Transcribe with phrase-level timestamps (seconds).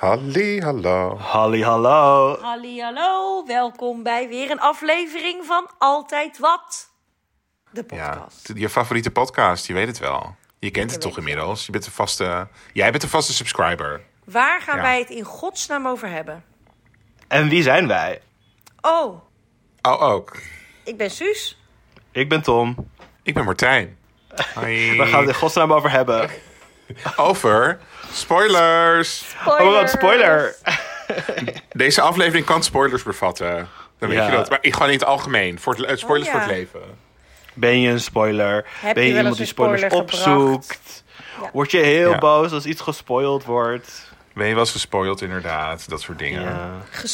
[0.00, 1.16] Halli, hallo.
[1.18, 2.36] Halli, hallo.
[2.40, 3.44] Halli, hallo.
[3.46, 6.90] Welkom bij weer een aflevering van Altijd Wat.
[7.70, 8.44] De Ja, podcast.
[8.44, 10.34] t- je favoriete podcast, je weet het wel.
[10.58, 11.66] Je kent het toch inmiddels?
[11.66, 12.48] Je bent een vaste...
[12.72, 14.00] Jij bent een vaste subscriber.
[14.24, 14.82] Waar gaan Ja.
[14.82, 16.44] wij het in godsnaam over hebben?
[17.28, 18.20] En wie zijn wij?
[18.80, 19.20] Oh,
[19.82, 20.36] Oh, ook.
[20.84, 21.58] ik ben Suus.
[22.10, 22.90] Ik ben Tom.
[23.22, 23.98] Ik ben Martijn.
[24.54, 24.96] Hoi.
[24.96, 26.30] Waar gaan we het in godsnaam over hebben?
[27.16, 27.78] Over
[28.12, 29.24] spoilers.
[29.46, 30.54] Oh, wat spoiler.
[31.72, 33.68] Deze aflevering kan spoilers bevatten.
[33.98, 34.24] Dan weet Ja.
[34.26, 34.50] je dat.
[34.50, 35.60] Maar ik gewoon in het algemeen.
[35.60, 36.40] Voor het, spoilers Oh, ja.
[36.40, 36.80] voor het leven.
[37.54, 38.66] Ben je een spoiler?
[38.80, 41.04] Heb ben je iemand die spoilers spoiler opzoekt?
[41.42, 41.50] Ja.
[41.52, 42.18] Word je heel Ja.
[42.18, 44.08] boos als iets gespoild wordt?
[44.34, 45.88] Ben je wel eens gespoild inderdaad?
[45.88, 46.42] Dat soort dingen.
[46.42, 46.70] Ja.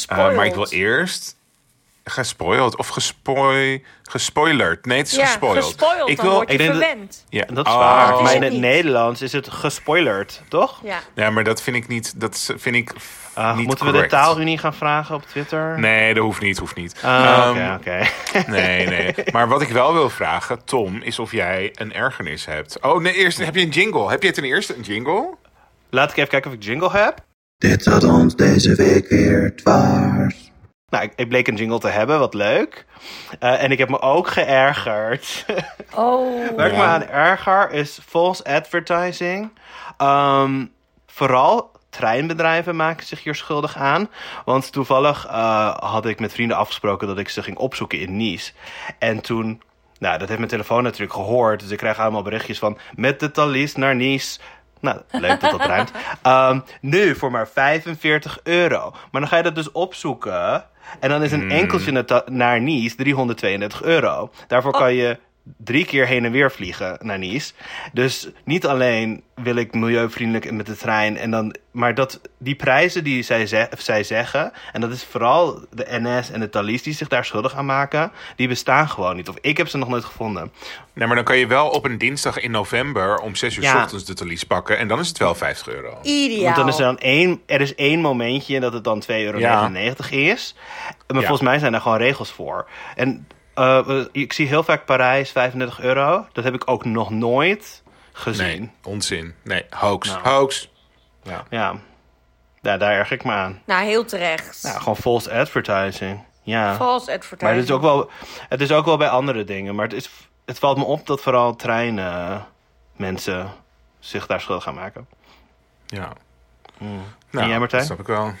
[0.07, 1.35] Eh, maar ik wil eerst...
[2.09, 4.85] Gespoild of gespooi, gespoilerd.
[4.85, 5.63] Nee, het is ja, gespoild.
[5.65, 7.45] gespoild, ik dan wil, word je ik denk dat- ja.
[7.53, 7.79] Dat is Oh.
[7.79, 8.15] waar.
[8.15, 8.61] is Maar in het niet.
[8.61, 10.79] Nederlands is het gespoilerd, toch?
[10.83, 10.99] Ja.
[11.15, 12.19] Ja, maar dat vind ik niet.
[12.19, 12.93] Dat vind ik
[13.33, 15.79] Ah, niet moeten we de taalunie gaan vragen op Twitter?
[15.79, 16.95] Nee, dat hoeft niet, hoeft niet.
[17.03, 18.07] Ah, Oké, Ehm, oké.
[18.51, 19.13] Nee, nee.
[19.31, 22.81] Maar wat ik wel wil vragen, Tom, is of jij een ergernis hebt.
[22.81, 24.09] Oh, nee, eerst heb je een jingle.
[24.09, 25.35] Heb jij ten eerste een jingle?
[25.89, 27.25] Laat ik even kijken of ik jingle heb.
[27.57, 30.16] Dit zat ons deze week weer dwars.
[30.89, 32.85] Nou, ik, ik bleek een jingle te hebben, wat leuk.
[33.39, 35.45] Eh, en ik heb me ook geërgerd.
[35.95, 36.55] Oh.
[36.55, 39.51] Waar ik me aan erger is false advertising.
[39.97, 40.65] Ehm,
[41.07, 44.09] vooral treinbedrijven maken zich hier schuldig aan.
[44.45, 48.51] Want toevallig eh, had ik met vrienden afgesproken dat ik ze ging opzoeken in Nice.
[48.99, 49.61] En toen,
[49.99, 51.59] nou, dat heeft mijn telefoon natuurlijk gehoord.
[51.59, 54.39] Dus ik krijg allemaal berichtjes van met de Thalys naar Nice.
[54.81, 55.91] Nou, leuk dat dat rijmt.
[56.21, 58.91] Ehm, nu voor maar 45 euro.
[59.11, 60.65] Maar dan ga je dat dus opzoeken.
[60.99, 64.31] En dan is een enkeltje naar, Nice 332 euro.
[64.47, 65.19] Daarvoor kan je
[65.57, 67.53] drie keer heen en weer vliegen naar Nice.
[67.93, 71.17] Dus niet alleen wil ik milieuvriendelijk met de trein.
[71.17, 74.51] En dan, maar dat, die prijzen die zij, ze- zij zeggen...
[74.73, 78.11] en dat is vooral de NS en de Thalys die zich daar schuldig aan maken...
[78.35, 79.29] die bestaan gewoon niet.
[79.29, 80.51] Of ik heb ze nog nooit gevonden.
[80.93, 83.65] Nee, maar dan kan je wel op een dinsdag in november om 6 uur s
[83.65, 83.81] Ja.
[83.81, 84.77] ochtends de talies pakken.
[84.77, 85.97] En dan is het wel 50 euro.
[86.01, 86.43] Ideaal.
[86.43, 89.37] Want dan is er dan één, er is één momentje dat het dan 2,99 euro
[89.39, 89.69] Ja.
[90.09, 90.55] is.
[91.07, 91.27] Maar Ja.
[91.27, 92.67] volgens mij zijn daar gewoon regels voor.
[92.95, 93.27] En
[93.57, 96.27] eh, ik zie heel vaak Parijs 35 euro.
[96.33, 98.59] Dat heb ik ook nog nooit gezien.
[98.59, 99.35] Nee, onzin.
[99.43, 100.07] Nee, hoax.
[100.07, 100.27] Nou.
[100.29, 100.69] Hoax.
[101.23, 101.43] Ja.
[101.49, 101.75] Ja.
[102.61, 103.61] ja, daar erg ik me aan.
[103.65, 104.61] Nou, heel terecht.
[104.61, 106.23] Ja, gewoon false advertising.
[106.43, 106.75] Ja.
[106.75, 107.41] False advertising.
[107.41, 108.09] Maar het is, ook wel,
[108.49, 109.75] het is ook wel bij andere dingen.
[109.75, 110.09] Maar het, is,
[110.45, 112.45] het valt me op dat vooral treinen
[112.95, 113.51] mensen
[113.99, 115.07] zich daar schuldig gaan maken.
[115.85, 116.13] ja.
[116.79, 117.87] En Nou, jij, Martijn?
[117.87, 118.33] Dat snap ik wel.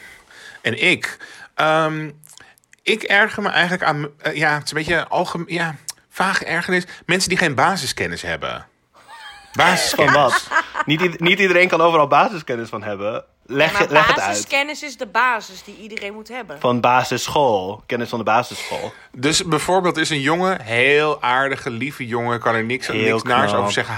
[0.61, 1.17] En ik?
[1.53, 2.11] Ehm,
[2.87, 4.09] ik erger me eigenlijk aan...
[4.17, 5.53] eh, ja, het is een beetje algemeen...
[5.53, 5.75] Ja,
[6.09, 6.85] vage ergernis.
[7.05, 8.67] Mensen die geen basiskennis hebben.
[9.53, 10.13] Basiskennis.
[10.13, 10.47] Van wat?
[10.85, 13.25] niet, niet iedereen kan overal basiskennis van hebben.
[13.45, 14.27] Leg, maar leg het uit.
[14.27, 16.59] basiskennis is de basis die iedereen moet hebben.
[16.59, 17.83] Van basisschool.
[17.85, 18.93] Kennis van de basisschool.
[19.11, 23.53] Dus bijvoorbeeld is een jongen, heel aardige, lieve jongen, kan er niks, Heel niks naars
[23.53, 23.95] over zeggen.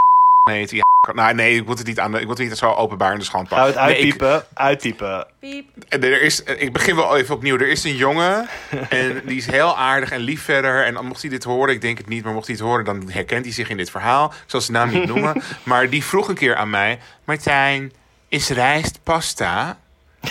[0.49, 0.81] Nee, die
[1.13, 3.19] nou, nee, ik moet het niet aan de, ik moet het niet zo openbaar in
[3.19, 3.85] de schand Gaan we pakken.
[3.91, 4.45] Nee, ik- uittypen?
[4.53, 5.27] Uittypen.
[5.39, 5.65] Piep.
[5.89, 7.55] er is, ik begin wel even opnieuw.
[7.57, 8.47] Er is een jongen
[8.89, 10.85] en die is heel aardig en lief verder.
[10.85, 13.09] En mocht hij dit horen, ik denk het niet, maar mocht hij het horen, dan
[13.11, 14.25] herkent hij zich in dit verhaal.
[14.25, 15.41] Ik zal zijn naam niet noemen.
[15.63, 17.91] Maar die vroeg een keer aan mij: Martijn,
[18.27, 19.77] is rijst pasta?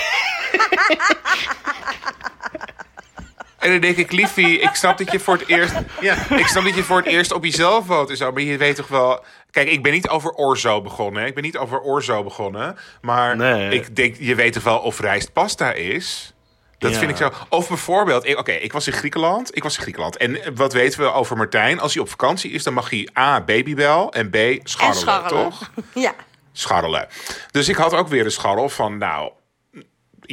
[3.59, 5.75] En dan denk ik, liefie, ik snap dat je voor het eerst...
[6.01, 8.33] Ja, ik snap dat je voor het eerst op jezelf woont en zo.
[8.33, 9.25] Maar je weet toch wel...
[9.59, 11.23] Kijk, ik ben niet over orzo begonnen.
[11.23, 11.29] hè.
[11.29, 12.77] Ik ben niet over orzo begonnen.
[13.01, 13.71] Maar Nee.
[13.71, 16.33] ik denk, je weet toch wel of rijst pasta is?
[16.79, 16.99] Dat Ja.
[16.99, 17.31] vind ik zo.
[17.49, 19.57] Of bijvoorbeeld, ik- oké, ik was in Griekenland.
[19.57, 20.17] Ik was in Griekenland.
[20.17, 21.81] En wat weten we over Martijn?
[21.81, 25.43] Als hij op vakantie is, dan mag hij A, babybel en B, En scharrelen, scharrelen.
[25.51, 25.71] toch?
[26.05, 26.15] Ja.
[26.53, 27.09] scharrelen.
[27.51, 29.33] Dus ik had ook weer een scharrel van, nou,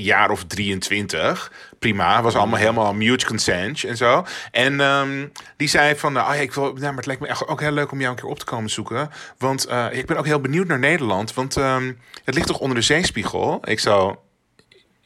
[0.03, 1.51] jaar of 23.
[1.79, 4.25] Prima, was allemaal helemaal mute consent en zo.
[4.51, 7.61] En ehm, die zei van, ja, ik wil, nou, maar het lijkt me echt ook
[7.61, 9.09] heel leuk om jou een keer op te komen zoeken.
[9.37, 11.33] Want eh, ik ben ook heel benieuwd naar Nederland.
[11.33, 13.59] Want ehm, het ligt toch onder de zeespiegel?
[13.63, 14.21] Ik zo,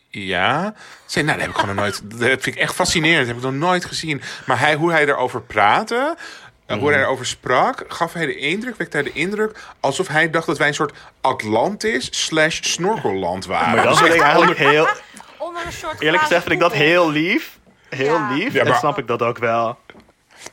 [0.09, 0.73] ja.
[1.05, 2.01] Zei, nou, dat heb ik gewoon nog nooit.
[2.19, 3.27] Dat vind ik echt fascinerend.
[3.27, 4.21] Dat heb ik nog nooit gezien.
[4.45, 6.17] Maar hij, hoe hij erover praatte.
[6.69, 10.29] Eh, Hoe hij erover sprak, gaf hij de indruk, wekte hij de indruk alsof hij
[10.29, 13.67] dacht dat wij een soort Atlantis slash snorkelland waren.
[13.75, 14.87] Maar dat Dus vind ik echt eigenlijk heel...
[15.37, 17.59] Onder een soort Eerlijk gezegd vind ik dat heel lief.
[17.89, 18.33] Heel Ja.
[18.33, 18.53] lief.
[18.53, 19.77] Ja, En maar- snap ik dat ook wel.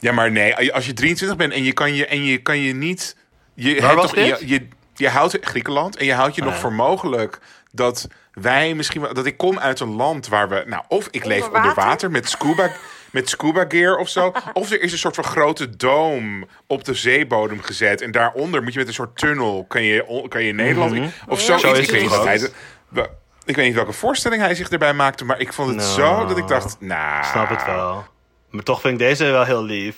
[0.01, 2.75] Ja, maar nee, als je 23 bent en je kan je, en je, kan je
[2.75, 3.17] niet.
[3.55, 4.41] Je, Waar hebt was toch, dit?
[4.41, 6.59] Je, je, je houdt Griekenland en je houdt je nog ja.
[6.61, 7.39] voor mogelijk
[7.73, 9.15] dat wij misschien wel.
[9.15, 10.63] Dat ik kom uit een land waar we.
[10.67, 12.71] Nou, of ik leef Onder water met scuba.
[13.17, 14.33] Met scuba gear of zo.
[14.53, 18.01] Of er is een soort van grote doom op de zeebodem gezet.
[18.01, 19.65] En daaronder moet je met een soort tunnel.
[19.69, 21.13] Kan je, kan je Nederland.
[21.29, 21.45] Of Ja.
[21.47, 21.59] zo.
[21.59, 22.53] Zo is ik het weet
[22.91, 23.09] niet
[23.45, 26.39] Ik weet welke voorstelling hij zich erbij maakte, maar ik vond het Nou, zo dat
[26.39, 27.25] ik dacht, nou...
[27.25, 28.05] Snap het wel.
[28.51, 29.97] Maar toch vind ik deze wel heel lief.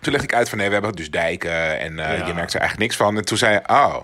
[0.00, 2.26] Toen legde ik uit van, nee, we hebben dus dijken en eh, Ja.
[2.26, 3.16] je merkt er eigenlijk niks van.
[3.16, 3.94] En toen zei hij, oh...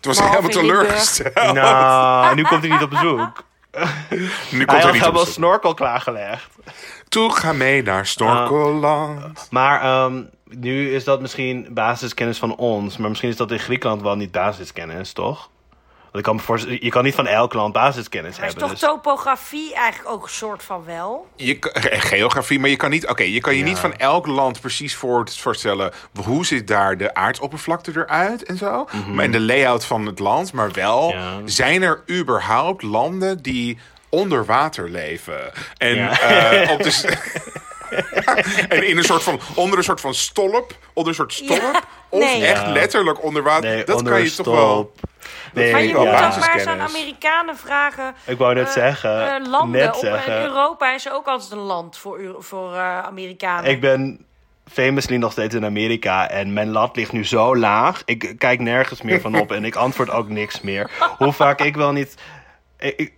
[0.00, 1.34] Toen was hij helemaal teleurgesteld.
[1.52, 3.44] Nou, nu komt hij niet op bezoek.
[4.50, 6.54] nu komt hij had helemaal snorkel klaargelegd.
[7.08, 9.48] Toe ga mee naar Snorkeland.
[9.50, 12.96] Maar ehm, nu is dat misschien basiskennis van ons.
[12.96, 15.50] Maar misschien is dat in Griekenland wel niet basiskennis, toch?
[16.16, 18.68] Want ik kan voorstellen, je kan niet van elk land basiskennis Maar is hebben.
[18.70, 21.26] toch dus- topografie eigenlijk ook een soort van wel?
[21.36, 23.64] Je, kan- eh, geografie, maar je kan niet, oké, je kan je Ja.
[23.64, 25.92] niet van elk land precies voor, voorstellen
[26.24, 28.88] hoe ziet daar de aardsoppervlakte eruit en zo.
[29.12, 31.10] Maar en de layout van het land, maar wel.
[31.12, 31.40] Ja.
[31.44, 33.78] zijn er überhaupt landen die
[34.08, 36.20] onder water leven en Ja.
[36.20, 37.16] eh, op de
[38.68, 42.20] en in een soort van onder een soort van stolp, onder een soort stolp of
[42.20, 42.46] Nee.
[42.46, 42.72] echt Ja.
[42.72, 43.70] letterlijk onder water.
[43.70, 44.92] Nee, dat onder kan je toch wel.
[45.52, 46.30] Nee, Maar je moet ja.
[46.30, 46.80] toch maar eens aan.
[46.80, 48.14] Amerikanen vragen.
[48.26, 50.42] Ik wou net eh, zeggen, eh, landen net op, zeggen.
[50.42, 53.70] Europa is ook altijd een land voor, voor eh, Amerikanen.
[53.70, 54.24] Ik ben
[54.72, 58.02] famously nog steeds in Amerika en mijn lat ligt nu zo laag.
[58.04, 60.90] Ik kijk nergens meer van op en ik antwoord ook niks meer.
[61.18, 62.14] Hoe vaak ik wel niet...
[62.78, 63.14] ik- ik-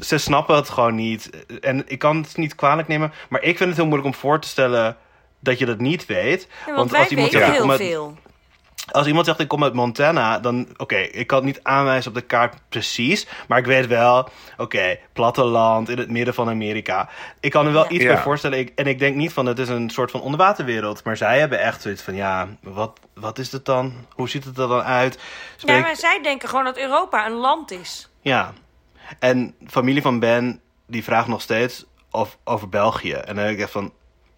[0.00, 1.30] ze snappen het gewoon niet.
[1.60, 4.40] En ik kan het niet kwalijk nemen, maar ik vind het heel moeilijk om voor
[4.40, 4.96] te stellen
[5.40, 6.48] dat je dat niet weet.
[6.66, 8.16] Ja, want, wij weten zegt, heel veel.
[8.90, 12.16] Als iemand zegt ik kom uit Montana, dan oké, ik kan het niet aanwijzen op
[12.16, 17.08] de kaart precies, maar ik weet wel, oké, platteland in het midden van Amerika.
[17.40, 17.88] Ik kan er wel Ja.
[17.90, 18.12] iets Ja.
[18.12, 18.58] bij voorstellen.
[18.58, 21.60] Ik, en ik denk niet van het is een soort van onderwaterwereld, maar zij hebben
[21.60, 23.92] echt zoiets van ja, wat, wat is het dan?
[24.12, 25.18] Hoe ziet het er dan uit?
[25.56, 28.08] Ja, maar zij denken gewoon dat Europa een land is.
[28.20, 28.52] ja.
[29.18, 33.12] En familie van Ben die vraagt nog steeds of, over België.
[33.12, 33.92] En dan denk ik echt van,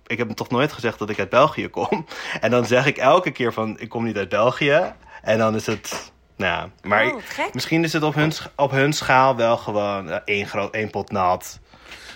[0.08, 2.06] ik heb hem toch nooit gezegd dat ik uit België kom.
[2.40, 4.92] En dan zeg ik elke keer van, ik kom niet uit België.
[5.22, 7.22] En dan is het, nou ja, maar Oh,
[7.52, 11.10] misschien is het op hun, op hun schaal wel gewoon eh, één, groot, één pot
[11.10, 11.58] nat.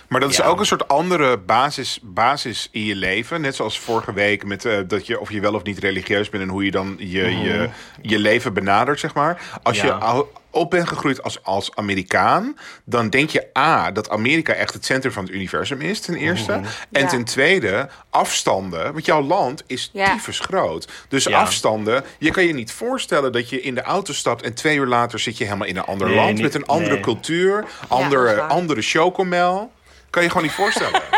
[0.07, 0.45] Maar dat is Ja.
[0.45, 3.41] ook een soort andere basis, basis in je leven.
[3.41, 6.43] Net zoals vorige week met eh, dat je of je wel of niet religieus bent
[6.43, 7.69] en hoe je dan je, je,
[8.01, 9.41] je leven benadert, zeg maar.
[9.63, 10.23] Als je Ja.
[10.53, 15.11] Op bent gegroeid als, als Amerikaan, dan denk je A, dat Amerika echt het centrum
[15.13, 16.51] van het universum is, ten eerste.
[16.91, 17.07] En Ja.
[17.07, 18.93] ten tweede, afstanden.
[18.93, 20.13] Want jouw land is Ja.
[20.13, 20.87] tyfus groot.
[21.09, 21.39] Dus Ja.
[21.39, 24.85] afstanden, je kan je niet voorstellen dat je in de auto stapt en twee uur
[24.87, 27.01] later zit je helemaal in een ander Nee, land niet- met een andere nee.
[27.03, 29.71] cultuur, andere, andere chocomel.
[30.09, 31.01] Kan je gewoon niet voorstellen.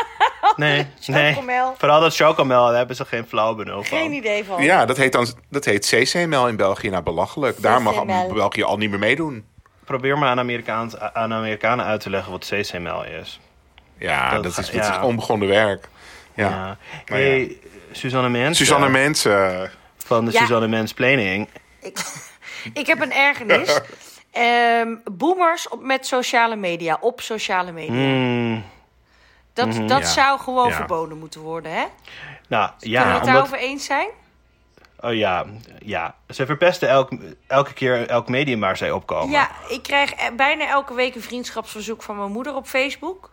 [0.66, 1.38] Nee, nee.
[1.78, 3.98] Vooral dat chocomel, daar hebben ze geen flauw benul van.
[3.98, 4.63] Geen idee van.
[4.63, 6.90] Ja, dat heet dan dat heet CC-mel in België.
[6.90, 7.62] Nou, belachelijk.
[7.62, 8.06] Daar mag.
[8.34, 9.46] België al niet meer meedoen.
[9.86, 13.40] Probeer maar aan, Amerikaans, aan Amerikanen uit te leggen wat CCML is.
[13.98, 14.98] Ja, Dat is, dat ja.
[15.00, 15.88] is onbegonnen werk.
[16.34, 16.78] Ja.
[17.92, 18.58] Suzanne Mens.
[18.58, 19.72] Suzanne eh, Mensen.
[19.98, 20.40] Van de Ja.
[20.40, 21.48] Suzanne Mens Planning.
[21.81, 22.00] Ik,
[22.74, 23.80] ik heb een ergernis.
[24.31, 27.94] Ehm, boomers op, met sociale media, op sociale media.
[27.94, 28.63] Mm,
[29.56, 30.07] dat mhm, dat ja.
[30.07, 30.75] zou gewoon Ja.
[30.75, 31.86] verboden moeten worden, hè?
[32.48, 34.07] nou, Kunnen we ja, het omdat, daarover eens zijn?
[35.00, 35.46] oh, ja,
[35.80, 36.16] ja.
[36.30, 37.12] Ze verpesten elk,
[37.48, 39.30] elke keer elk medium waar zij opkomen.
[39.30, 43.31] Ja, ik krijg eh, bijna elke week een vriendschapsverzoek van mijn moeder op Facebook.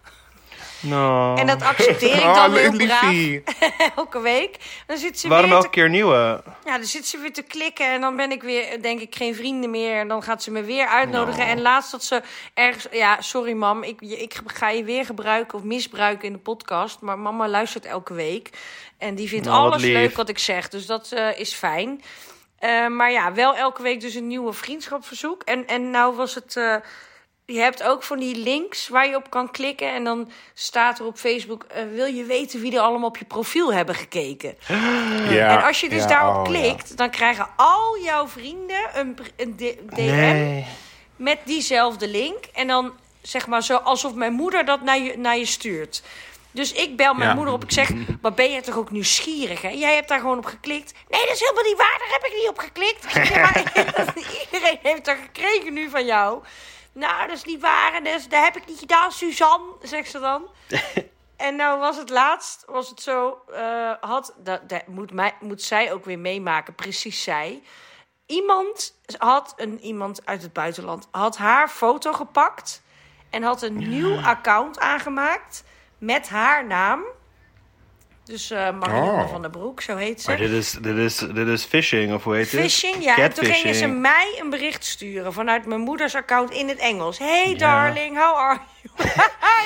[0.83, 1.35] No.
[1.37, 3.43] En dat accepteer ik Oh, dan heel braaf liefie.
[3.97, 4.57] elke week.
[4.87, 6.43] Dan zit ze Waarom weer elke te, keer nieuwe?
[6.65, 9.35] ja, dan zit ze weer te klikken en dan ben ik weer, denk ik, geen
[9.35, 9.99] vrienden meer.
[9.99, 11.43] En dan gaat ze me weer uitnodigen.
[11.43, 11.49] Oh.
[11.51, 12.23] En laatst dat ze
[12.55, 17.01] ergens, ja, sorry mam, ik, ik ga je weer gebruiken of misbruiken in de podcast.
[17.01, 18.51] Maar mama luistert elke week.
[18.99, 19.93] En die vindt Nou, alles lief.
[19.93, 20.69] leuk wat ik zeg.
[20.69, 22.03] Dus dat eh, is fijn.
[22.59, 25.43] Eh, maar ja, wel elke week dus een nieuwe vriendschapverzoek.
[25.43, 26.57] En, en nou was het.
[26.57, 26.75] eh,
[27.53, 29.93] je hebt ook van die links waar je op kan klikken.
[29.95, 33.25] En dan staat er op Facebook: eh, Wil je weten wie er allemaal op je
[33.25, 34.55] profiel hebben gekeken?
[35.31, 35.59] Ja.
[35.59, 36.61] en als je dus Ja, daarop oh, ja.
[36.61, 40.67] klikt, dan krijgen al jouw vrienden een, een DM Nee.
[41.17, 42.45] met diezelfde link.
[42.55, 42.93] En dan
[43.23, 46.03] zeg maar zo alsof mijn moeder dat naar je, naar je stuurt.
[46.51, 47.35] Dus ik bel mijn Ja.
[47.35, 47.63] moeder op.
[47.63, 47.91] Ik zeg,
[48.23, 49.63] maar ben je toch ook nieuwsgierig?
[49.63, 49.69] Hè?
[49.69, 50.93] Jij hebt daar gewoon op geklikt.
[51.09, 51.97] Nee, dat is helemaal niet waar.
[51.99, 53.05] Daar heb ik niet op geklikt.
[53.05, 54.13] Ik zeg, ja, maar
[54.53, 56.43] iedereen heeft dat gekregen nu van jou.
[56.93, 57.95] Nou, dat is niet waar.
[57.95, 60.49] En dat, heb ik niet gedaan, Suzanne, zegt ze dan.
[61.43, 65.63] En nou was het laatst, was het zo, eh, had, dat, dat moet, mij, moet
[65.63, 67.63] zij ook weer meemaken, precies zij.
[68.27, 72.83] Iemand had, een, iemand uit het buitenland, had haar foto gepakt
[73.31, 75.65] en had een nieuw account aangemaakt
[75.99, 77.05] met haar naam.
[78.25, 79.31] Dus eh Marianne Oh.
[79.31, 80.29] van der Broek, zo heet ze.
[80.31, 82.61] Maar dit is, dit, is, dit is phishing, of hoe heet het?
[82.61, 83.17] Phishing, ja.
[83.19, 87.19] En toen gingen ze mij een bericht sturen vanuit mijn moeders account in het Engels.
[87.19, 89.09] Hey darling, how are you?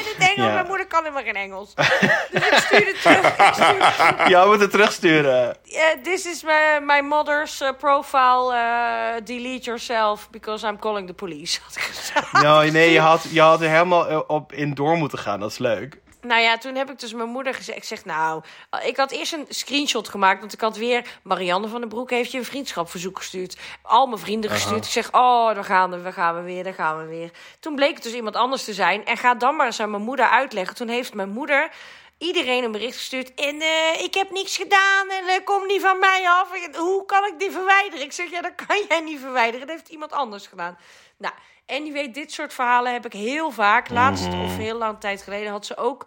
[0.00, 0.46] in het Engels.
[0.48, 0.52] Ja.
[0.54, 1.74] Mijn moeder kan helemaal geen Engels.
[1.74, 3.36] Dus ik stuurde terug.
[3.38, 5.56] Ik stuurde Ja, we moeten terugsturen.
[5.62, 8.54] Yeah, this is my, my mother's uh, profile.
[8.54, 11.58] Uh, delete yourself because I'm calling the police.
[11.64, 12.32] had ik gezegd.
[12.32, 15.40] Nou, nee, je had, je had er helemaal eh, op in door moeten gaan.
[15.40, 15.98] Dat is leuk.
[16.26, 17.78] Nou ja, toen heb ik dus mijn moeder gezegd.
[17.78, 18.42] Ik zeg, nou,
[18.84, 20.40] ik had eerst een screenshot gemaakt.
[20.40, 23.56] Want ik had weer, Marianne van den Broek heeft je een vriendschapverzoek gestuurd.
[23.82, 24.84] Al mijn vrienden gestuurd.
[24.84, 27.30] Ik zeg, oh, daar gaan we, daar gaan we weer, daar gaan we weer.
[27.60, 29.04] Toen bleek het dus iemand anders te zijn.
[29.04, 30.76] En ga dan maar eens aan mijn moeder uitleggen.
[30.76, 31.70] Toen heeft mijn moeder
[32.18, 33.34] iedereen een bericht gestuurd.
[33.34, 36.48] En eh, ik heb niks gedaan en eh, kom niet van mij af.
[36.76, 38.04] Hoe kan ik die verwijderen?
[38.04, 39.66] Ik zeg, ja, dat kan jij niet verwijderen.
[39.66, 40.78] Dat heeft iemand anders gedaan.
[41.16, 41.34] Nou,
[41.66, 43.88] anyway, dit soort verhalen heb ik heel vaak.
[43.88, 46.06] Laatst of heel lang tijd geleden had ze ook,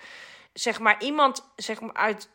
[0.54, 2.30] zeg maar, iemand zeg maar, uit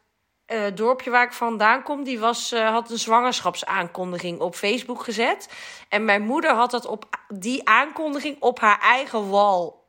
[0.46, 5.48] het dorpje waar ik vandaan kom, die was, eh, had een zwangerschapsaankondiging op Facebook gezet.
[5.88, 9.84] En mijn moeder had dat op die aankondiging op haar eigen wal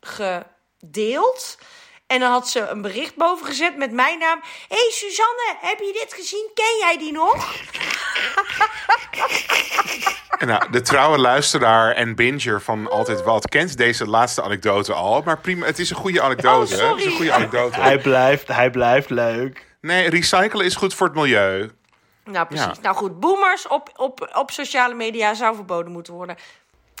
[0.00, 1.58] gedeeld.
[2.10, 4.40] En dan had ze een bericht boven gezet met mijn naam.
[4.68, 6.50] Hé hey Suzanne, heb je dit gezien?
[6.54, 7.54] Ken jij die nog?
[10.38, 15.22] En nou, de trouwe luisteraar en binger van Altijd Wat kent deze laatste anekdote al.
[15.24, 16.74] Maar prima, het is een goede anekdote.
[16.74, 16.90] Oh, sorry.
[16.90, 17.80] Het is een goede anekdote.
[17.80, 19.66] Hij blijft, hij blijft leuk.
[19.80, 21.70] Nee, recyclen is goed voor het milieu.
[22.24, 22.66] Nou, precies.
[22.66, 22.82] Ja.
[22.82, 26.36] Nou goed, boomers op, op, op sociale media zou verboden moeten worden.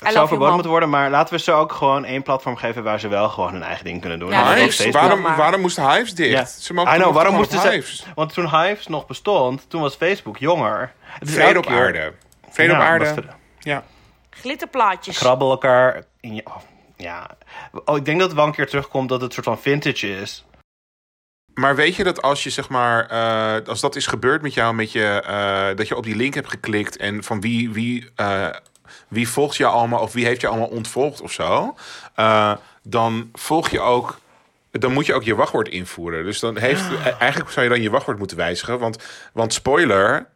[0.04, 3.00] Het zou verboden moeten worden, maar laten we ze ook gewoon één platform geven waar
[3.00, 4.30] ze wel gewoon hun eigen ding kunnen doen.
[4.30, 6.30] Ja, Hives, Waarom, waarom moest Hives dicht?
[6.30, 6.44] Ja.
[6.44, 7.70] Ze mogen I know, waarom moesten op ze...
[7.70, 8.06] Hives?
[8.14, 10.92] Want toen Hives nog bestond, toen was Facebook jonger.
[11.00, 12.12] Het Vrede op keer- aarde.
[12.50, 13.14] Vrede Ja, op aarde.
[13.58, 13.84] Ja.
[14.30, 15.18] Glitterplaatjes.
[15.18, 16.42] Krabbel elkaar in je...
[16.44, 16.56] oh,
[16.96, 17.30] ja.
[17.84, 20.44] Oh, ik denk dat het wel een keer terugkomt dat het soort van vintage is.
[21.54, 24.74] Maar weet je dat als je zeg maar, eh, als dat is gebeurd met jou,
[24.74, 28.48] met je, eh, dat je op die link hebt geklikt en van wie, wie, eh,
[29.08, 31.74] wie volgt je allemaal of wie heeft je allemaal ontvolgd of zo,
[32.14, 34.18] eh, dan volg je ook.
[34.70, 36.24] Dan moet je ook je wachtwoord invoeren.
[36.24, 38.78] Dus dan heeft, eh, eigenlijk zou je dan je wachtwoord moeten wijzigen.
[38.78, 40.26] Want, want spoiler,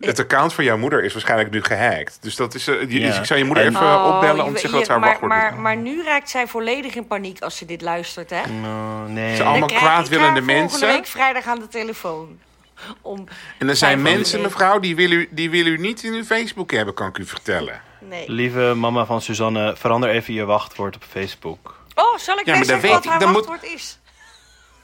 [0.00, 2.18] het account van jouw moeder is waarschijnlijk nu gehackt.
[2.20, 3.18] Dus dat is, eh, je- Ja.
[3.18, 5.32] ik zou je moeder En- even Oh, opbellen om te zeggen dat haar maar, wachtwoord
[5.32, 8.40] maar, moet- maar nu raakt zij volledig in paniek als ze dit luistert, hè?
[8.40, 9.36] Oh, nee.
[9.36, 10.88] Ze allemaal Dan krijg ik kwaadwillende volgende mensen.
[10.88, 12.38] week vrijdag aan de telefoon.
[13.02, 13.24] Om,
[13.58, 16.70] En er zijn mensen, mevrouw, die willen, u, die willen u niet in uw Facebook
[16.70, 17.80] hebben, kan ik u vertellen.
[18.00, 18.30] nee.
[18.30, 21.80] Lieve mama van Suzanne, verander even je wachtwoord op Facebook.
[21.94, 23.72] Oh, zal ik Ja, ja, maar dan zeggen weet wat ik- haar dan moet- wachtwoord
[23.74, 23.98] is?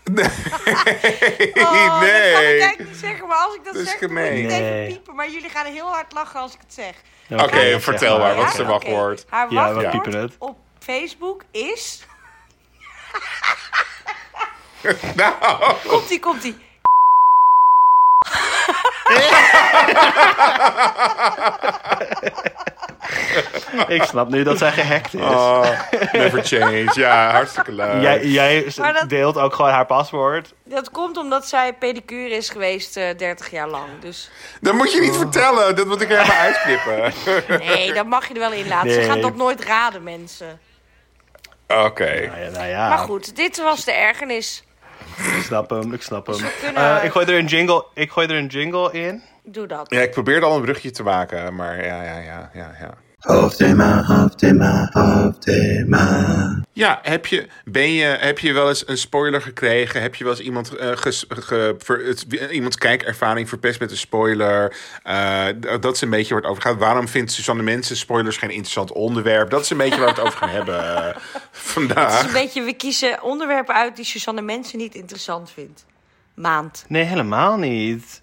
[0.10, 2.34] Oh, dat kan ik nee.
[2.34, 4.44] eigenlijk niet zeggen, maar als ik dat, Dat is zeg, dan moet ik Nee.
[4.82, 5.14] even piepen.
[5.14, 6.94] Maar jullie gaan heel hard lachen als ik het zeg.
[7.40, 8.34] Oké, Ja, vertel maar.
[8.36, 9.24] Wat is de wachtwoord?
[9.28, 10.34] Haar Ja, we wachtwoord piepen het.
[10.38, 12.04] op Facebook is...
[15.16, 15.34] Nou,
[15.86, 16.56] Komt-ie, komt-ie.
[23.88, 25.20] Ik snap nu dat zij gehackt is.
[25.20, 25.66] oh,
[26.12, 26.90] never change.
[26.94, 28.02] Ja, hartstikke leuk.
[28.02, 30.54] Jij, jij Maar dat- deelt ook gewoon haar paswoord.
[30.64, 33.88] Dat komt omdat zij pedicure is geweest eh 30 jaar lang.
[34.00, 35.76] Dus Dat moet je niet vertellen.
[35.76, 37.12] Dat moet ik helemaal uitknippen.
[37.66, 38.92] nee, dat mag je er wel in laten.
[38.92, 40.60] Ze gaan dat nooit raden, mensen.
[41.68, 42.26] Oké.
[42.26, 42.88] Nou ja, nou ja.
[42.88, 44.64] Maar goed, dit was de ergernis.
[45.36, 46.36] Ik snap hem, ik snap hem.
[46.60, 49.22] kunnen- Eh, ik, gooi er een jingle, ik gooi er een jingle in.
[49.44, 49.90] Doe dat.
[49.90, 52.94] Ja, ik probeerde al een brugje te maken, maar ja, ja, ja, ja, ja.
[53.20, 56.60] Hoofdthema, hoofdthema, hoofdthema.
[56.72, 60.02] Ja, heb je, ben je, heb je wel eens een spoiler gekregen?
[60.02, 63.96] Heb je wel eens iemand, eh, ges- ge- ver- het, iemands kijkervaring verpest met een
[63.96, 64.76] spoiler?
[65.02, 65.46] Eh,
[65.80, 66.78] dat is een beetje waar het over gaat.
[66.78, 69.50] Waarom vindt Suzanne Mensen spoilers geen interessant onderwerp?
[69.50, 71.16] Dat is een beetje waar we het over gaan hebben eh, Het
[71.52, 72.26] is vandaag.
[72.26, 75.84] een beetje, we kiezen onderwerpen uit die Suzanne mensen niet interessant vindt.
[76.34, 76.84] Maand.
[76.88, 78.22] Nee, helemaal niet.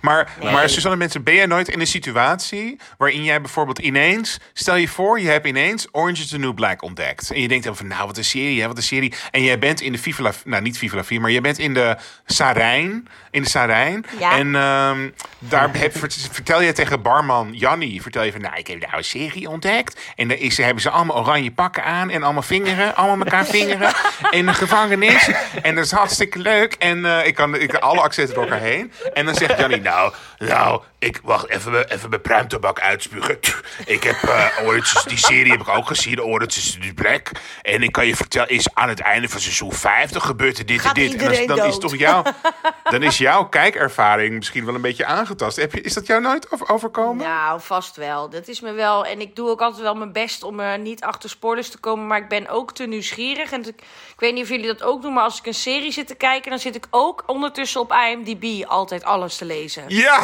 [0.00, 4.76] Maar, maar Suzanne Mensen, ben jij nooit in een situatie waarin jij bijvoorbeeld ineens, stel
[4.76, 7.30] je voor, je hebt ineens Orange is the New Black ontdekt.
[7.30, 9.14] En je denkt dan van, nou, wat een serie, hè, wat een serie.
[9.30, 11.74] En jij bent in de Viva La, nou niet Viva La maar je bent in
[11.74, 14.04] de Sarijn, in de Sarijn.
[14.18, 14.38] Ja.
[14.38, 15.92] En ehm, daar heb,
[16.30, 20.00] vertel je tegen barman Jannie, vertel je van, nou, ik heb nou een serie ontdekt.
[20.16, 23.92] En daar is, hebben ze allemaal oranje pakken aan en allemaal vingeren, allemaal elkaar vingeren
[24.30, 25.30] in de gevangenis.
[25.62, 26.72] En dat is hartstikke leuk.
[26.72, 28.92] En eh, ik kan ik, alle accenten door elkaar heen.
[29.12, 33.38] En dan zegt Jannie, nou, nou, ik wacht even, even mijn pruimtabak uitspugen.
[33.86, 37.30] Ik heb uh, Orange, die serie heb ik ook gezien, Orange is the Black.
[37.62, 40.80] En ik kan je vertellen, is aan het einde van seizoen 50 gebeurt er dit
[40.80, 41.22] Gaat en dit.
[41.22, 42.22] En dan, dan is toch jouw,
[42.92, 45.56] dan is jouw kijkervaring misschien wel een beetje aangetast.
[45.56, 47.26] Heb je, is dat jou nooit over- overkomen?
[47.26, 48.30] Nou, vast wel.
[48.30, 49.06] Dat is me wel.
[49.06, 52.06] En ik doe ook altijd wel mijn best om er niet achter spoilers te komen.
[52.06, 53.52] Maar ik ben ook te nieuwsgierig.
[53.52, 53.82] En ik,
[54.20, 55.12] ik weet niet of jullie dat ook doen.
[55.12, 58.64] Maar als ik een serie zit te kijken, dan zit ik ook ondertussen op IMDb
[58.68, 59.84] altijd alles te lezen.
[59.88, 60.20] Ja!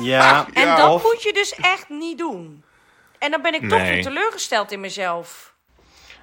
[0.00, 0.76] Ja, En Ja.
[0.76, 2.64] dat of- moet je dus echt niet doen.
[3.18, 3.92] En dan ben ik toch Nee.
[3.94, 5.54] weer teleurgesteld in mezelf.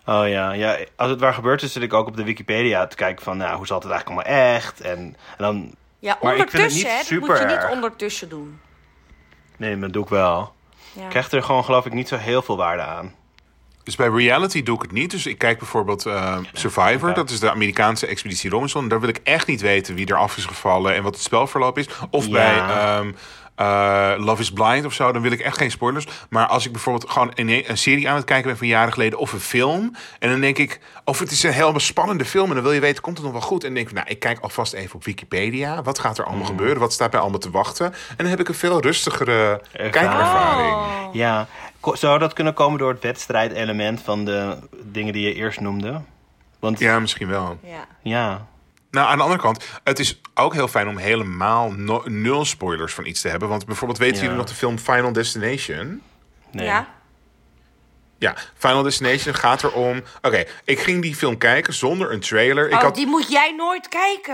[0.05, 2.95] Oh ja, ja, als het waar gebeurt is, zit ik ook op de Wikipedia te
[2.95, 4.81] kijken van, nou, hoe zat het eigenlijk allemaal echt?
[4.81, 6.97] En, en dan, Ja, Maar ik vind het ondertussen, niet hè.
[6.97, 7.69] Dat super moet je niet erg.
[7.69, 8.59] ondertussen doen.
[9.57, 10.53] nee, dat doe ik wel.
[10.93, 11.03] Ja.
[11.03, 13.15] Ik krijg er gewoon, geloof ik, niet zo heel veel waarde aan.
[13.85, 15.11] Dus bij reality doe ik het niet.
[15.11, 17.13] Dus ik kijk bijvoorbeeld eh, Survivor.
[17.13, 18.87] Dat is de Amerikaanse expeditie Robinson.
[18.87, 21.77] Daar wil ik echt niet weten wie er af is gevallen en wat het spelverloop
[21.77, 21.87] is.
[22.09, 22.31] Of Ja.
[22.31, 23.11] bij ehm,
[23.55, 25.11] eh, Love is Blind of zo.
[25.11, 26.07] Dan wil ik echt geen spoilers.
[26.29, 29.19] Maar als ik bijvoorbeeld gewoon een, een serie aan het kijken ben van jaren geleden.
[29.19, 29.95] Of een film.
[30.19, 32.47] En dan denk ik, of het is een heel spannende film.
[32.49, 33.61] En dan wil je weten, komt het nog wel goed?
[33.61, 35.81] En dan denk ik, nou, ik kijk alvast even op Wikipedia.
[35.81, 36.49] Wat gaat er allemaal Mm.
[36.57, 36.79] gebeuren?
[36.79, 37.85] Wat staat mij allemaal te wachten?
[37.85, 39.91] En dan heb ik een veel rustigere Ervaring.
[39.91, 40.73] kijkervaring.
[40.73, 41.07] Oh.
[41.13, 41.47] Ja,
[41.93, 46.01] zou dat kunnen komen door het wedstrijdelement van de dingen die je eerst noemde?
[46.59, 47.59] Want ja, Ja, misschien wel.
[48.01, 48.47] Ja.
[48.95, 52.93] Nou, aan de andere kant, het is ook heel fijn om helemaal no- nul spoilers
[52.93, 53.49] van iets te hebben.
[53.49, 54.21] Want bijvoorbeeld, weten Ja.
[54.21, 56.01] jullie nog de film Final Destination?
[56.51, 56.65] nee.
[56.65, 56.93] Ja.
[58.17, 60.03] Ja, Final Destination gaat erom...
[60.21, 62.67] Oké, ik ging die film kijken zonder een trailer.
[62.67, 62.95] Ik oh, had...
[62.95, 64.33] die moet jij nooit kijken.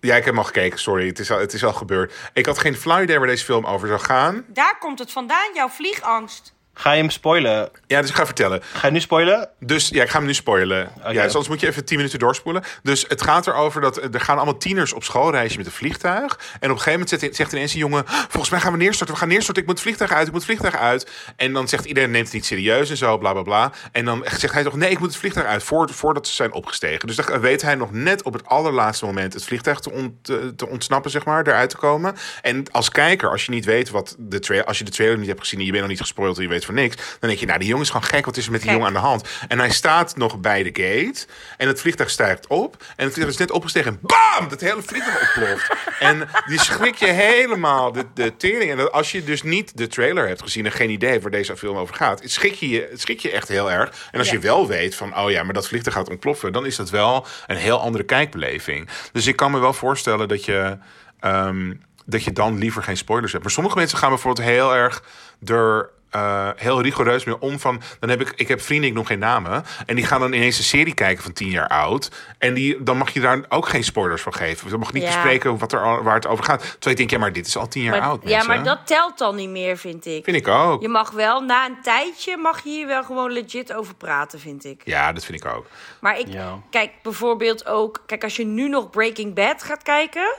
[0.00, 1.06] Ja, ik heb hem al gekeken, sorry.
[1.06, 2.14] Het is al, het is al gebeurd.
[2.32, 4.44] Ik had geen flauw idee waar deze film over zou gaan.
[4.48, 6.54] Daar komt het vandaan, jouw vliegangst.
[6.80, 7.68] Ga je hem spoilen?
[7.86, 8.62] Ja, dus ik ga vertellen.
[8.72, 9.48] Ga je nu spoilen?
[9.60, 10.90] Dus ja, ik ga hem nu spoilen.
[10.98, 11.08] Oké.
[11.08, 12.62] Ja, dus anders moet je even 10 minuten doorspoelen.
[12.82, 16.38] Dus het gaat erover dat er gaan allemaal tieners op schoolreisje met een vliegtuig.
[16.38, 19.14] En op een gegeven moment zegt, zegt ineens een jongen: Volgens mij gaan we neerstorten.
[19.14, 19.62] We gaan neerstorten.
[19.62, 20.26] Ik moet het vliegtuig uit.
[20.26, 21.10] Ik moet het vliegtuig uit.
[21.36, 23.72] En dan zegt iedereen: Neemt het niet serieus en zo, bla bla bla.
[23.92, 25.62] En dan zegt hij toch: Nee, ik moet het vliegtuig uit.
[25.62, 27.06] Voor, voordat ze zijn opgestegen.
[27.06, 30.24] Dus dan weet hij nog net op het allerlaatste moment het vliegtuig te, ont-
[30.56, 32.14] te ontsnappen, zeg maar, eruit te komen.
[32.42, 35.26] En als kijker, als je niet weet wat de trailer, als je de trailer niet
[35.28, 37.38] hebt gezien en je bent nog niet gespoild en je weet van niks, dan denk
[37.40, 38.24] je: Nou, die jongen is gewoon gek.
[38.24, 38.78] Wat is er met die Gek.
[38.78, 39.28] jongen aan de hand?
[39.48, 41.26] En hij staat nog bij de gate.
[41.56, 42.76] En het vliegtuig stijgt op.
[42.78, 43.90] En het vliegtuig is net opgestegen.
[43.92, 44.48] En bam!
[44.48, 45.72] Dat hele vliegtuig ontploft.
[46.10, 48.70] en die schrik je helemaal de, de tering.
[48.70, 51.30] En dat als je dus niet de trailer hebt gezien en geen idee hebt waar
[51.32, 54.08] deze film over gaat, schrik je, je- schrik je echt heel erg.
[54.10, 54.34] En als Ja.
[54.34, 57.26] je wel weet van, oh ja, maar dat vliegtuig gaat ontploffen, dan is dat wel
[57.46, 58.88] een heel andere kijkbeleving.
[59.12, 60.78] Dus ik kan me wel voorstellen dat je.
[61.20, 61.72] ehm,
[62.10, 63.44] dat je dan liever geen spoilers hebt.
[63.44, 65.02] Maar sommige mensen gaan bijvoorbeeld heel erg
[65.44, 67.58] er eh, heel rigoureus mee om.
[67.60, 69.64] Van, dan heb ik, ik heb vrienden, ik noem geen namen.
[69.86, 72.10] En die gaan dan ineens een serie kijken van tien jaar oud.
[72.38, 74.70] En die, dan mag je daar ook geen spoilers van geven.
[74.70, 75.08] Dan mag je niet Ja.
[75.08, 76.60] bespreken wat er, waar het over gaat.
[76.60, 78.20] Terwijl ik denk, ja, maar dit is al tien jaar Maar, oud.
[78.22, 78.46] ja, mensen.
[78.54, 80.24] maar dat telt dan niet meer, vind ik.
[80.24, 80.82] vind ik ook.
[80.82, 84.64] Je mag wel, na een tijdje mag je hier wel gewoon legit over praten, vind
[84.64, 84.80] ik.
[84.84, 85.66] Ja, dat vind ik ook.
[86.00, 86.58] Maar ik, Ja.
[86.70, 90.36] kijk bijvoorbeeld ook, kijk als je nu nog Breaking Bad gaat kijken,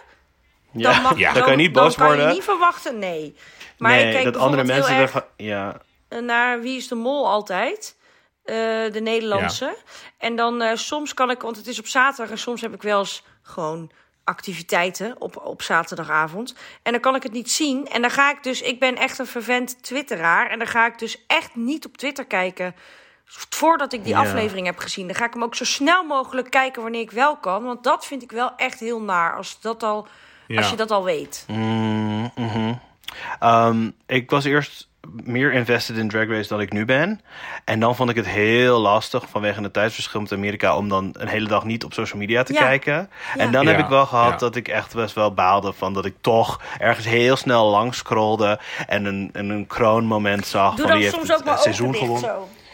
[0.72, 1.34] Ja, dan, mag, Ja.
[1.34, 2.28] dan kan je niet dan boos kan worden.
[2.28, 3.36] je niet verwachten, nee.
[3.80, 5.30] Maar nee, ik kijk dat andere mensen heel erg ervan...
[5.38, 7.96] Ja, eh, naar Wie is de Mol altijd,
[8.44, 8.56] eh,
[8.92, 9.78] de Nederlandse.
[10.18, 12.82] En dan eh, soms kan ik, want het is op zaterdag en soms heb ik
[12.82, 13.92] wel eens gewoon
[14.24, 16.56] activiteiten op, op zaterdagavond.
[16.84, 17.88] En dan kan ik het niet zien.
[17.88, 20.50] En dan ga ik dus, ik ben echt een vervent twitteraar.
[20.50, 22.76] En dan ga ik dus echt niet op Twitter kijken
[23.50, 24.20] voordat ik die Ja.
[24.20, 25.08] aflevering heb gezien.
[25.08, 27.63] Dan ga ik hem ook zo snel mogelijk kijken wanneer ik wel kan.
[27.63, 30.08] Want dat vind ik wel echt heel naar als, dat al,
[30.48, 30.58] Ja.
[30.58, 31.46] als je dat al weet.
[31.48, 32.74] Mm, mhm.
[33.39, 34.88] Ehm, ik was eerst
[35.24, 37.22] meer invested in Drag Race dan ik nu ben.
[37.65, 40.76] En dan vond ik het heel lastig vanwege het tijdsverschil met Amerika...
[40.78, 42.60] om dan een hele dag niet op social media te Ja.
[42.60, 43.10] kijken.
[43.38, 43.72] En dan Ja.
[43.72, 44.38] heb ik wel gehad Ja.
[44.38, 45.93] dat ik echt best wel baalde van...
[45.93, 48.60] dat ik toch ergens heel snel langs scrolde...
[48.88, 52.30] en een, en een kroonmoment zag Doe van heeft soms ook het ogen seizoen gewonnen.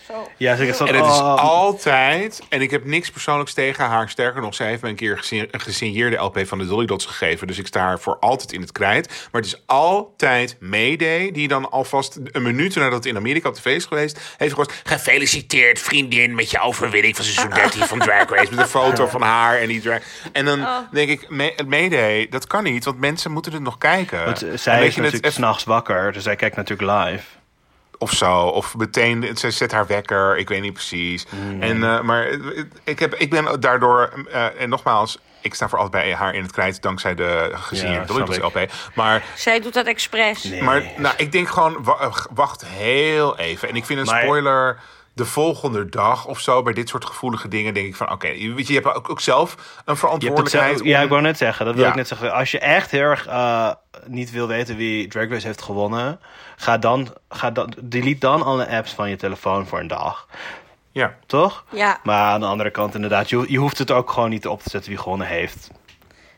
[0.07, 0.27] Zo.
[0.37, 4.09] Ja, zo, En het is oh, altijd, en ik heb niks persoonlijks tegen haar.
[4.09, 7.47] Sterker nog, zij heeft me een keer een gesigneerde LP van de Dolly Dots gegeven.
[7.47, 9.07] Dus ik sta haar voor altijd in het krijt.
[9.31, 13.55] Maar het is altijd Mayday, die dan alvast een minuut nadat het in Amerika op
[13.55, 14.81] tv is geweest, heeft gehoord.
[14.83, 18.49] Gefeliciteerd, vriendin, met je overwinning van seizoen 13 van Drag Race.
[18.49, 19.99] Met een foto van haar en die drag.
[20.31, 20.77] En dan Oh.
[20.91, 24.25] denk ik, Ma- Mayday, dat kan niet, want mensen moeten het nog kijken.
[24.25, 27.23] want, eh, zij is het natuurlijk s'nachts wakker, dus zij kijkt natuurlijk live.
[27.97, 28.37] Of zo.
[28.41, 30.37] Of meteen, ze zet haar wekker.
[30.37, 31.25] Ik weet niet precies.
[31.59, 32.27] En, eh, maar
[32.83, 34.13] ik, heb, ik ben daardoor...
[34.31, 36.81] eh, en nogmaals, ik sta voor altijd bij haar in het krijt...
[36.81, 38.43] dankzij de gezien Ja, de snap Dolly ik.
[38.43, 38.71] LP.
[38.95, 40.43] Maar, Zij doet dat expres.
[40.43, 40.61] Nee.
[40.63, 43.69] maar nou, ik denk gewoon, wa- wacht heel even.
[43.69, 44.79] En ik vind een Maar- spoiler...
[45.15, 48.53] De volgende dag of zo, bij dit soort gevoelige dingen, denk ik van: oké, je,
[48.53, 50.77] weet je, je hebt ook, ook zelf een verantwoordelijkheid.
[50.77, 51.65] zelf- ja, ik wou net zeggen.
[51.65, 51.89] Dat wil Ja.
[51.89, 52.33] ik net zeggen.
[52.33, 53.71] Als je echt heel erg eh,
[54.07, 56.19] niet wil weten wie Drag Race heeft gewonnen,
[56.55, 60.27] ga dan, ga dan, delete dan alle apps van je telefoon voor een dag.
[60.91, 61.15] ja.
[61.25, 61.63] Toch?
[61.71, 64.61] Ja, Maar aan de andere kant, inderdaad, je, je hoeft het ook gewoon niet op
[64.63, 65.69] te zetten wie gewonnen heeft.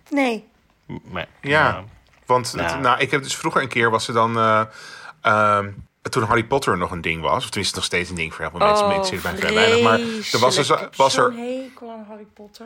[0.09, 0.47] nee.
[1.03, 1.83] Maar, Ja,
[2.25, 2.99] want het- Nou.
[2.99, 4.37] ik heb dus vroeger een keer was er dan.
[4.37, 4.61] eh,
[5.21, 5.69] ehm,
[6.09, 8.57] toen Harry Potter nog een ding was, of tenminste nog steeds een ding voor heel
[8.57, 9.81] veel mensen, mensen zitten bij vrij weinig.
[9.83, 9.99] Maar
[10.31, 11.31] er was, dus, was er.
[11.31, 12.65] Zo'n hekel aan Harry Potter.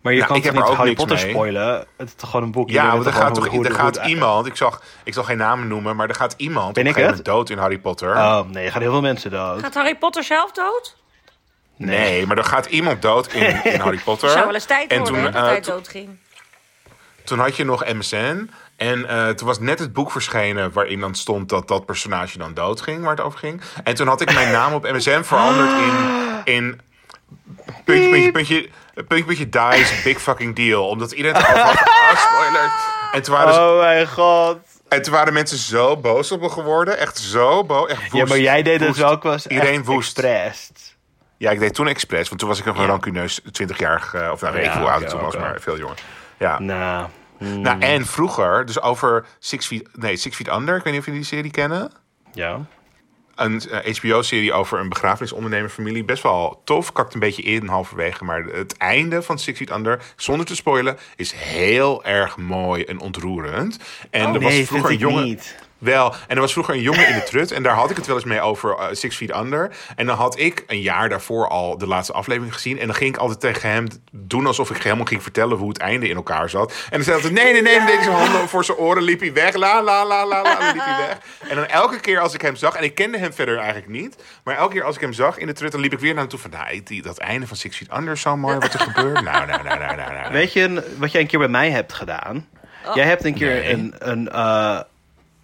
[0.00, 1.30] Maar je Ja, kan ik toch heb er niet ook Harry Potter mee.
[1.30, 1.86] spoilen?
[1.96, 2.70] Het is toch gewoon een boek?
[2.70, 5.36] Ja, want er gaat, toch, hoe- er hoe gaat iemand, ik, zag, ik zal geen
[5.36, 7.24] namen noemen, maar er gaat iemand Ben ik het?
[7.24, 8.16] dood in Harry Potter.
[8.16, 9.60] Oh, nee, er gaan heel veel mensen dood.
[9.60, 10.96] Gaat Harry Potter zelf dood?
[11.76, 14.24] Nee, maar er gaat iemand dood in, in Harry Potter.
[14.28, 16.08] Het zou wel eens tijd en worden toen, hè, dat eh, hij toen- doodging.
[17.24, 18.50] toen had je nog MSN.
[18.80, 22.54] En eh, toen was net het boek verschenen waarin dan stond dat dat personage dan
[22.54, 23.60] doodging, waar het over ging.
[23.84, 26.80] En toen had ik mijn naam op MSN veranderd in, in
[27.84, 28.68] puntje, puntje, puntje,
[29.06, 30.88] puntje, puntje, dies, big fucking deal.
[30.88, 32.70] Omdat iedereen had, ah, spoiler.
[33.12, 34.58] En toen, waren ze- Oh mijn god.
[34.88, 36.98] en toen waren mensen zo boos op me geworden.
[36.98, 37.90] Echt zo boos.
[37.90, 39.02] Echt woest, Ja, maar jij deed het woest.
[39.02, 40.18] ook wel eens Iedereen woest.
[40.18, 40.96] expressed.
[41.36, 44.40] Ja, ik deed toen expres, want toen was ik nog een rancuneus 20-jarig, eh, of
[44.40, 45.96] nou, weet ik Ja, hoe oud ik toen was, maar veel jonger.
[46.38, 46.58] Ja.
[46.58, 47.06] Nou,
[47.40, 51.06] Nou, en vroeger, dus over Six Feet, nee, Six Feet Under, ik weet niet of
[51.06, 51.92] jullie die serie kennen.
[52.32, 52.60] ja.
[53.34, 56.04] Een eh, HBO-serie over een begrafenisondernemerfamilie.
[56.04, 58.24] Best wel tof, kakt een beetje in halverwege.
[58.24, 63.00] Maar het einde van Six Feet Under, zonder te spoilen, is heel erg mooi en
[63.00, 63.78] ontroerend.
[64.10, 65.24] En er was nee, vroeger een jongen.
[65.24, 65.56] niet.
[65.80, 67.52] Wel, en er was vroeger een jongen in de trut.
[67.52, 69.70] En daar had ik het wel eens mee over eh, Six Feet Under.
[69.96, 72.78] En dan had ik een jaar daarvoor al de laatste aflevering gezien.
[72.78, 75.78] En dan ging ik altijd tegen hem doen alsof ik helemaal ging vertellen hoe het
[75.78, 76.70] einde in elkaar zat.
[76.70, 77.78] En dan zei hij altijd, nee, nee, nee.
[77.78, 79.54] En deed hij zijn handen voor zijn oren, liep hij weg.
[79.54, 80.58] La, la, la, la, la.
[80.58, 81.18] En dan liep hij weg.
[81.48, 84.16] En dan elke keer als ik hem zag, en ik kende hem verder eigenlijk niet.
[84.44, 86.20] Maar elke keer als ik hem zag in de trut, dan liep ik weer naar
[86.20, 88.74] hem toe van, nou, die, dat einde van Six Feet Under is zo mooi wat
[88.74, 89.22] er gebeurt.
[89.30, 90.32] Nou, nou, nou, nou, nou, nou.
[90.32, 92.48] Weet je wat jij een keer bij mij hebt gedaan?
[92.94, 93.72] Jij hebt een keer Nee.
[93.72, 94.80] een, een, eh,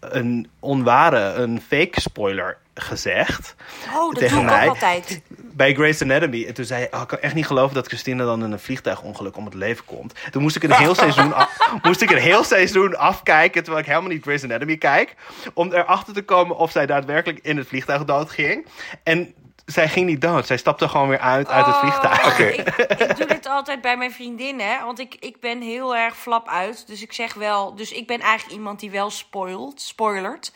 [0.00, 3.54] een onware, een fake spoiler gezegd.
[3.94, 4.68] Oh, dat tegen doe mij.
[4.68, 5.20] altijd.
[5.28, 6.44] Bij Grey's Anatomy.
[6.46, 8.58] En toen zei hij, oh, ik kan echt niet geloven dat Christina dan in een
[8.58, 10.14] vliegtuigongeluk om het leven komt.
[10.30, 13.90] Toen moest ik een heel seizoen, af, moest ik een heel seizoen afkijken, terwijl ik
[13.90, 15.14] helemaal niet Grey's Anatomy kijk.
[15.54, 18.66] Om erachter te komen of zij daadwerkelijk in het vliegtuig doodging.
[19.02, 19.34] En
[19.66, 20.46] zij ging niet dood.
[20.46, 22.20] Zij stapte gewoon weer uit uit het vliegtuig.
[22.20, 22.44] Oh, Oké.
[22.62, 22.68] ik,
[23.10, 26.48] ik doe dit altijd bij mijn vriendinnen, hè, want ik, ik ben heel erg flap
[26.48, 26.86] uit.
[26.86, 30.52] Dus ik zeg wel, dus ik ben eigenlijk iemand die wel spoilt, spoilert.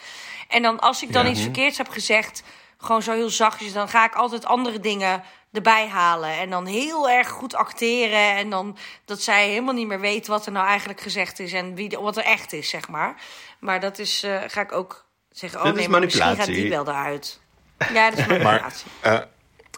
[0.49, 2.43] En dan als ik dan iets verkeerds heb gezegd,
[2.79, 6.31] gewoon zo heel zachtjes, dan ga ik altijd andere dingen erbij halen.
[6.39, 8.37] En dan heel erg goed acteren.
[8.37, 11.75] En dan dat zij helemaal niet meer weet wat er nou eigenlijk gezegd is en
[11.75, 13.15] wie, de- wat er echt is, zeg maar.
[13.61, 16.47] Maar dat is, eh, ga ik ook zeggen, oh Dit is nee, maar misschien gaat
[16.47, 17.41] die wel eruit.
[17.93, 18.91] Ja, dat is manipulatie.
[19.01, 19.19] Eh,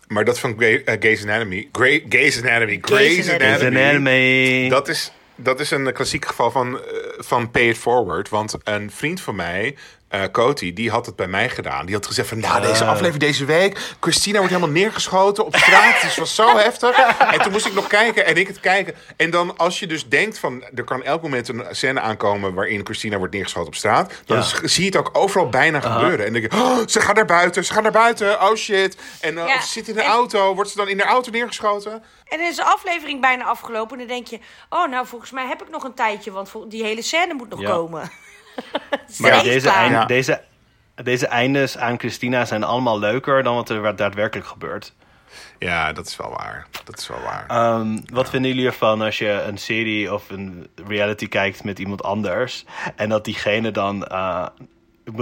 [0.08, 1.68] maar dat van Grey, eh, Grey's Anatomy.
[1.72, 2.78] Grey, Grey's Anatomy.
[2.80, 3.28] Grey's.
[3.28, 3.80] Anatomy.
[3.80, 4.68] Anatomy.
[4.68, 6.84] Dat is, dat is een klassiek geval van, eh,
[7.18, 8.28] van pay it forward.
[8.28, 9.76] Want een vriend van mij,
[10.12, 11.86] eh Coty, die had het bij mij gedaan.
[11.86, 13.94] Die had gezegd van, nou, deze aflevering deze week...
[14.00, 16.00] Christina wordt helemaal neergeschoten op straat.
[16.00, 16.96] Het was zo heftig.
[17.18, 18.94] En toen moest ik nog kijken en ik het kijken.
[19.16, 20.64] En dan als je dus denkt van...
[20.74, 22.54] er kan elk moment een scène aankomen...
[22.54, 24.12] waarin Christina wordt neergeschoten op straat...
[24.26, 24.44] dan Ja.
[24.68, 26.26] zie je het ook overal bijna gebeuren.
[26.26, 28.42] En dan denk je, oh, ze gaat naar buiten, ze gaat naar buiten.
[28.42, 28.96] Oh shit.
[29.20, 30.54] En Ja, of ze zit in de en- auto.
[30.54, 31.92] Wordt ze dan in de auto neergeschoten?
[32.24, 33.92] En dan is de aflevering bijna afgelopen.
[33.92, 36.30] En dan denk je, oh, nou, volgens mij heb ik nog een tijdje.
[36.30, 37.70] Want die hele scène moet nog Ja.
[37.70, 38.10] komen.
[39.18, 39.76] Maar deze, klaar.
[39.76, 40.04] eind- Ja.
[40.04, 40.40] deze,
[41.02, 44.94] deze eindes aan Christina zijn allemaal leuker dan wat er daadwerkelijk gebeurt.
[45.58, 46.66] Ja, dat is wel waar.
[46.84, 47.44] Dat is wel waar.
[47.48, 52.02] Ehm, wat vinden jullie ervan als je een serie of een reality kijkt met iemand
[52.02, 52.64] anders
[52.96, 54.04] en dat diegene dan.
[54.06, 54.46] eh,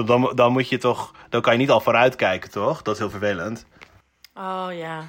[0.04, 1.14] dan, dan moet je toch.
[1.28, 2.82] Dan kan je niet al vooruit kijken, toch?
[2.82, 3.66] Dat is heel vervelend.
[4.34, 5.04] Oh ja.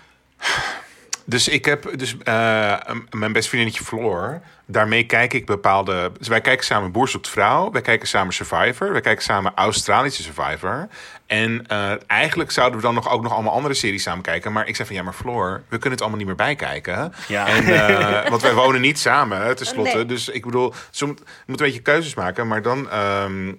[1.26, 2.78] Dus ik heb dus eh,
[3.10, 4.42] mijn beste vriendinnetje Floor.
[4.72, 6.12] Daarmee kijk ik bepaalde.
[6.18, 7.72] Dus wij kijken samen Boer zoekt vrouw.
[7.72, 8.92] Wij kijken samen Survivor.
[8.92, 10.88] Wij kijken samen Australische Survivor.
[11.26, 14.52] En eh, eigenlijk zouden we dan nog ook nog allemaal andere series samen kijken.
[14.52, 17.14] Maar ik zei van ja, maar Floor, we kunnen het allemaal niet meer bijkijken.
[17.28, 17.48] Ja.
[17.48, 19.96] En, eh, want wij wonen niet samen, tenslotte.
[19.96, 20.06] Nee.
[20.06, 22.48] Dus ik bedoel, ze moet, moeten een beetje keuzes maken.
[22.48, 22.90] Maar dan.
[22.90, 23.54] ehm,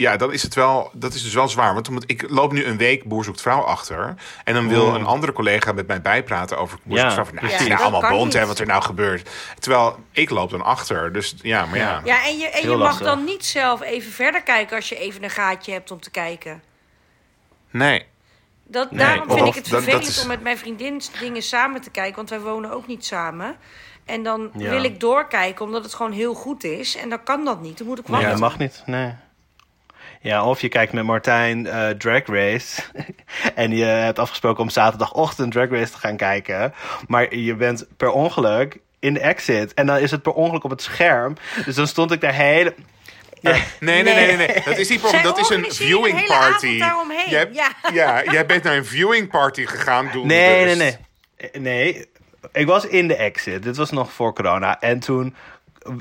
[0.00, 0.90] ja, dan is het wel.
[0.92, 1.74] Dat is dus wel zwaar.
[1.74, 4.14] Want moet, ik loop nu een week Boer zoekt vrouw achter.
[4.44, 7.24] En dan wil een andere collega met mij bijpraten over Boer Ja, zoekt vrouw.
[7.24, 9.30] Van, nou, het is nou Ja, dat allemaal kan bond, hè, wat er nou gebeurt.
[9.58, 11.12] Terwijl ik loop dan achter.
[11.12, 12.00] Dus ja, maar ja.
[12.04, 15.22] Ja, en je, en je mag dan niet zelf even verder kijken als je even
[15.24, 16.62] een gaatje hebt om te kijken.
[17.70, 18.06] Nee.
[18.66, 21.00] Dat, Nee, daarom vind of ik het dat- dat vervelend is- om met mijn vriendin
[21.20, 22.16] dingen samen te kijken.
[22.16, 23.56] Want wij wonen ook niet samen.
[24.04, 24.70] En dan Ja.
[24.70, 26.96] wil ik doorkijken, omdat het gewoon heel goed is.
[26.96, 27.78] En dan kan dat niet.
[27.78, 28.30] Dan moet ik Ja, wachten.
[28.30, 28.82] dat mag niet.
[28.86, 29.12] Nee.
[30.22, 32.82] Ja, of je kijkt met Martijn eh, Drag Race.
[33.54, 36.74] en je hebt afgesproken om zaterdagochtend Drag Race te gaan kijken.
[37.08, 39.74] Maar je bent per ongeluk in de exit.
[39.74, 41.36] En dan is het per ongeluk op het scherm.
[41.64, 42.74] Dus dan stond ik daar hele.
[43.40, 44.62] Ja, Nee, nee, nee, nee, nee.
[44.64, 46.78] Dat is niet Zij dat is een viewing hele party.
[46.78, 47.28] daaromheen.
[47.30, 47.70] Jij, Ja.
[47.92, 50.08] ja, jij bent naar een viewing party gegaan.
[50.12, 50.96] Doen Nee, nee, nee.
[51.36, 52.06] Eh, Nee,
[52.52, 53.62] ik was in de exit.
[53.62, 54.80] Dit was nog voor corona.
[54.80, 55.34] En toen...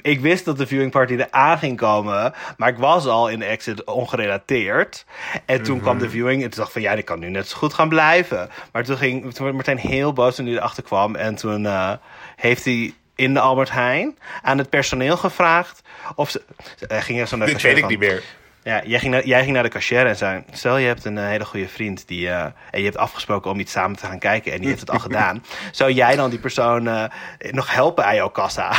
[0.01, 2.33] Ik wist dat de viewing party eraan ging komen.
[2.57, 5.05] Maar ik was al in de exit ongerelateerd.
[5.45, 6.43] En toen kwam de viewing.
[6.43, 8.49] En toen dacht ik van ja, die kan nu net zo goed gaan blijven.
[8.71, 11.15] Maar toen, ging, toen werd Martijn heel boos toen hij erachter kwam.
[11.15, 11.91] En toen eh,
[12.35, 15.81] heeft hij in de Albert Heijn aan het personeel gevraagd.
[16.15, 16.41] Of ze.
[16.87, 18.23] Hij ging er zo naar Dit weet ik niet meer.
[18.69, 20.43] Ja, jij ging, naar, jij ging naar de cashier en zei...
[20.51, 23.60] Stel, je hebt een eh, hele goede vriend die, eh, en je hebt afgesproken om
[23.60, 24.51] iets samen te gaan kijken...
[24.51, 25.43] en die heeft het al gedaan.
[25.71, 27.03] Zou jij dan die persoon eh,
[27.38, 28.71] nog helpen aan jouw kassa?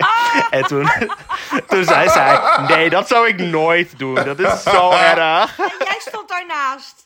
[0.50, 0.90] en toen,
[1.68, 2.40] toen zei zij...
[2.68, 4.14] Nee, dat zou ik nooit doen.
[4.14, 5.58] Dat is zo erg.
[5.58, 7.04] En jij stond daarnaast.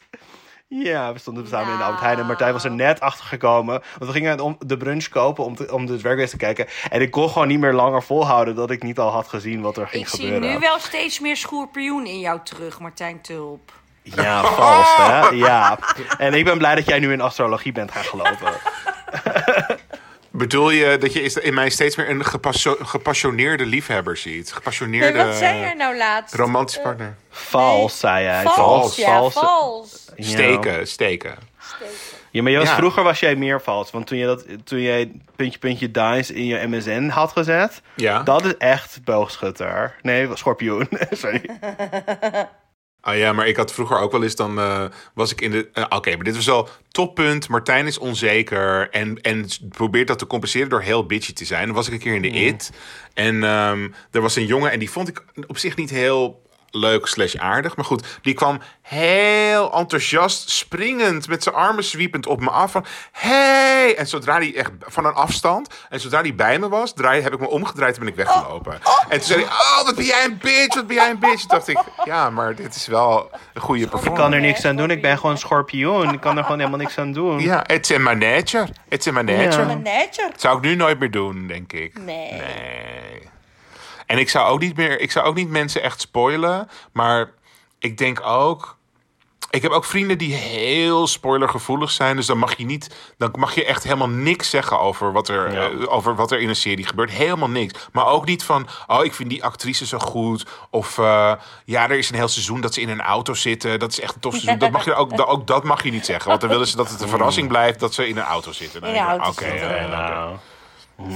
[0.70, 2.04] Ja, we stonden samen in de Albert Nou.
[2.04, 3.82] Heijn en Martijn was er net achter gekomen.
[3.98, 6.66] Want we gingen om de brunch kopen om, te, om de Drag Race te kijken.
[6.90, 9.76] En ik kon gewoon niet meer langer volhouden dat ik niet al had gezien wat
[9.76, 10.50] er ging Ik zie gebeuren.
[10.50, 13.72] nu wel steeds meer schorpioen in jou terug, Martijn Tulp.
[14.02, 15.28] Ja, vals hè?
[15.28, 15.78] Ja.
[16.18, 18.52] En ik ben blij dat jij nu in astrologie bent gaan geloven.
[20.38, 24.44] Bedoel je dat je is- in mij steeds meer een gepasso- gepassioneerde liefhebber ziet?
[24.44, 26.34] Nee, Gepassioneerde wat zei jij nou laatst?
[26.34, 27.16] romantische partner?
[27.30, 28.42] Vals, zei jij.
[28.42, 29.32] Vals, ja, vals.
[29.32, 30.04] vals.
[30.16, 30.24] Ja.
[30.24, 31.34] Steken, steken.
[32.30, 32.74] Ja, maar je was, Ja.
[32.76, 33.90] vroeger was jij meer vals.
[33.90, 37.80] Want toen, je dat, toen jij puntje puntje dice in je MSN had gezet...
[37.96, 38.22] Ja.
[38.22, 39.94] Dat is echt boogschutter.
[40.02, 40.88] Nee, schorpioen.
[41.10, 41.42] Sorry.
[43.08, 45.68] Ah ja, maar ik had vroeger ook wel eens dan eh, was ik in de.
[45.72, 47.48] eh, Oké, maar dit was wel toppunt.
[47.48, 51.66] Martijn is onzeker en, en probeert dat te compenseren door heel bitchy te zijn.
[51.66, 52.70] Dan was ik een keer in de IT
[53.14, 57.06] en ehm, er was een jongen en die vond ik op zich niet heel leuk
[57.06, 57.76] slash aardig.
[57.76, 62.70] Maar goed, die kwam heel enthousiast, springend, met zijn armen zwiepend op me af.
[62.70, 63.96] Van, hey!
[63.96, 67.32] En zodra hij echt van een afstand, en zodra hij bij me was, draai, heb
[67.32, 68.72] ik me omgedraaid en ben ik weggelopen.
[69.08, 71.40] En toen zei hij, oh, wat ben jij een bitch, wat ben jij een bitch.
[71.40, 74.22] Toen dacht ik, ja, maar dit is wel een goede Ik performance.
[74.22, 74.90] kan er niks aan doen.
[74.90, 76.12] Ik ben gewoon schorpioen.
[76.12, 77.40] Ik kan er gewoon helemaal niks aan doen.
[77.40, 78.68] Ja, it's in my nature.
[78.88, 79.80] It's in my nature.
[79.84, 80.30] Ja.
[80.36, 81.98] Zou ik nu nooit meer doen, denk ik.
[81.98, 82.32] Nee.
[82.32, 83.28] Nee.
[84.08, 87.30] En ik zou ook niet meer, ik zou ook niet mensen echt spoilen, maar
[87.78, 88.76] ik denk ook.
[89.50, 92.16] Ik heb ook vrienden die heel spoilergevoelig zijn.
[92.16, 92.94] Dus dan mag je niet.
[93.18, 95.68] Dan mag je echt helemaal niks zeggen over wat er, Ja.
[95.68, 97.10] eh, over wat er in een serie gebeurt.
[97.10, 97.88] Helemaal niks.
[97.92, 98.66] Maar ook niet van.
[98.86, 100.46] Oh, ik vind die actrice zo goed.
[100.70, 101.32] Of eh,
[101.64, 103.78] ja, er is een heel seizoen dat ze in een auto zitten.
[103.78, 104.58] Dat is echt een tof seizoen.
[104.58, 106.28] Dat mag je ook, ook dat mag je niet zeggen.
[106.28, 108.80] Want dan willen ze dat het een verrassing blijft dat ze in een auto zitten.
[108.80, 109.78] Dan In een auto zitten.
[109.78, 109.96] eh, oké.
[109.96, 110.36] Nou,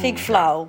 [0.00, 0.68] Vind ik flauw.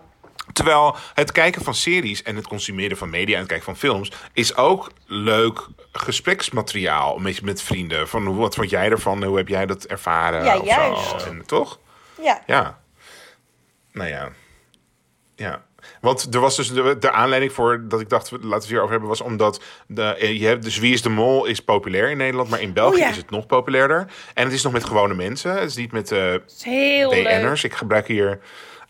[0.53, 4.11] Terwijl het kijken van series en het consumeren van media en het kijken van films
[4.33, 8.07] is ook leuk gespreksmateriaal met, met vrienden.
[8.07, 9.23] Van wat vond jij ervan?
[9.23, 10.43] Hoe heb jij dat ervaren?
[10.43, 11.09] Ja, of juist.
[11.09, 11.17] Zo.
[11.17, 11.79] En, toch?
[12.21, 12.43] Ja.
[12.45, 12.79] Ja.
[13.91, 14.29] Nou ja.
[15.35, 15.63] Ja.
[16.01, 18.77] Want er was dus de, de aanleiding voor dat ik dacht, laten we het hier
[18.79, 22.09] over hebben, was omdat de, eh, je hebt dus Wie is de Mol is populair
[22.09, 23.09] in Nederland, maar in België Oh ja.
[23.09, 24.07] is het nog populairder.
[24.33, 25.53] En het is nog met gewone mensen.
[25.53, 27.23] Het is niet met eh, heel leuk.
[27.23, 27.63] BN'ers.
[27.63, 28.39] Ik gebruik hier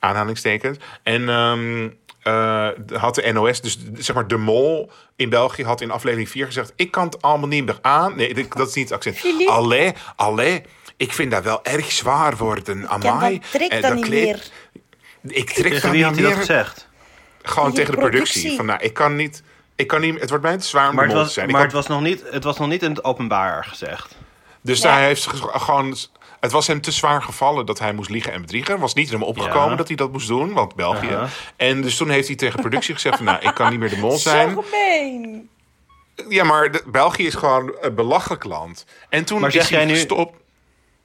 [0.03, 0.77] aanhalingstekens.
[1.03, 1.89] En ehm,
[2.21, 2.67] eh,
[2.99, 6.73] had de NOS, dus zeg maar de mol in België, had in aflevering 4 gezegd...
[6.75, 8.15] ik kan het allemaal niet meer aan.
[8.15, 9.47] Nee, dat is niet het accent.
[9.47, 10.63] Allee, allee,
[10.97, 12.87] ik vind dat wel erg zwaar worden.
[12.89, 13.39] Amai.
[13.39, 15.35] dat trekt Eh, dan dat niet kleed- meer.
[15.37, 16.39] Ik trek tegen dat wie niet had hij dat meer.
[16.39, 16.87] gezegd?
[17.41, 18.31] Gewoon Die tegen de productie.
[18.31, 18.57] productie.
[18.57, 19.43] Van, nou, ik kan niet...
[19.75, 21.47] Ik kan niet, het wordt mij te zwaar om Maar, het mol was, te zijn.
[21.47, 24.15] Ik maar het, was nog niet, het was nog niet in het openbaar gezegd.
[24.61, 24.93] Dus Ja.
[24.93, 25.95] hij heeft gewoon.
[26.43, 28.71] Het was hem te zwaar gevallen dat hij moest liegen en bedriegen.
[28.71, 29.75] Het was niet in hem opgekomen Ja.
[29.75, 31.17] dat hij dat moest doen, want België.
[31.55, 33.97] En dus toen heeft hij tegen productie gezegd: van, Nou, ik kan niet meer de
[33.97, 34.49] mol Zo zijn.
[34.63, 35.49] gemeen.
[36.29, 38.85] Ja, maar de- België is gewoon een belachelijk land.
[39.09, 40.37] En toen Maar is zeg hij jij nu- gestopt.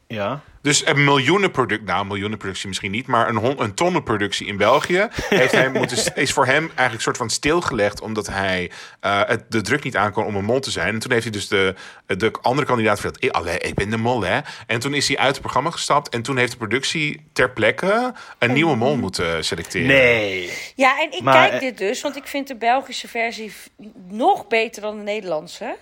[0.06, 0.40] Ja.
[0.62, 5.52] Dus een miljoenenproduct, nou, een miljoenenproductie misschien niet, maar een, een tonnenproductie in België heeft
[5.52, 9.84] hij moeten, is voor hem eigenlijk soort van stilgelegd, omdat hij eh, het, de druk
[9.84, 10.94] niet aankon om een mol te zijn.
[10.94, 11.74] En toen heeft hij dus de,
[12.06, 14.40] de andere kandidaat verteld, ik, allee, ik ben de mol, hè.
[14.66, 18.14] En toen is hij uit het programma gestapt en toen heeft de productie ter plekke
[18.38, 19.86] een nieuwe mol moeten selecteren.
[19.86, 20.52] Nee.
[20.74, 23.52] Ja, en ik Maar, kijk eh, dit dus, want ik vind de Belgische versie
[24.08, 25.76] nog beter dan de Nederlandse.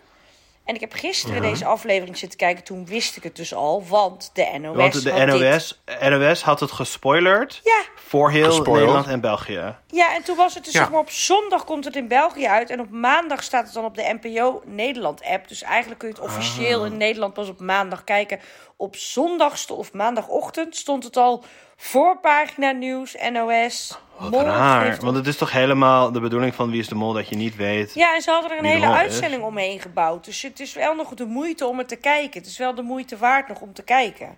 [0.67, 4.31] En ik heb gisteren deze aflevering zitten kijken, toen wist ik het dus al, want
[4.33, 8.63] de NOS Want de had dit- NOS, had het gespoilerd Ja, voor heel.
[8.63, 9.77] Nederland en België.
[9.87, 10.79] ja, en toen was het dus Ja.
[10.81, 13.85] zeg maar op zondag komt het in België uit en op maandag staat het dan
[13.85, 15.49] op de NPO Nederland app.
[15.49, 16.87] Dus eigenlijk kun je het officieel Ah.
[16.87, 18.41] in Nederland pas op maandag kijken.
[18.77, 21.45] Op zondag of maandagochtend stond het al
[21.77, 23.99] voorpagina nieuws, NOS.
[24.17, 24.85] Wat Mol raar.
[24.85, 27.37] heeft Want het is toch helemaal de bedoeling van Wie is de Mol dat je
[27.37, 27.95] niet weet.
[27.95, 28.93] Ja, en ze hadden er een hele is.
[28.93, 30.25] uitzending omheen gebouwd.
[30.25, 32.41] Dus het is wel nog de moeite om het te kijken.
[32.41, 34.37] Het is wel de moeite waard nog om te kijken.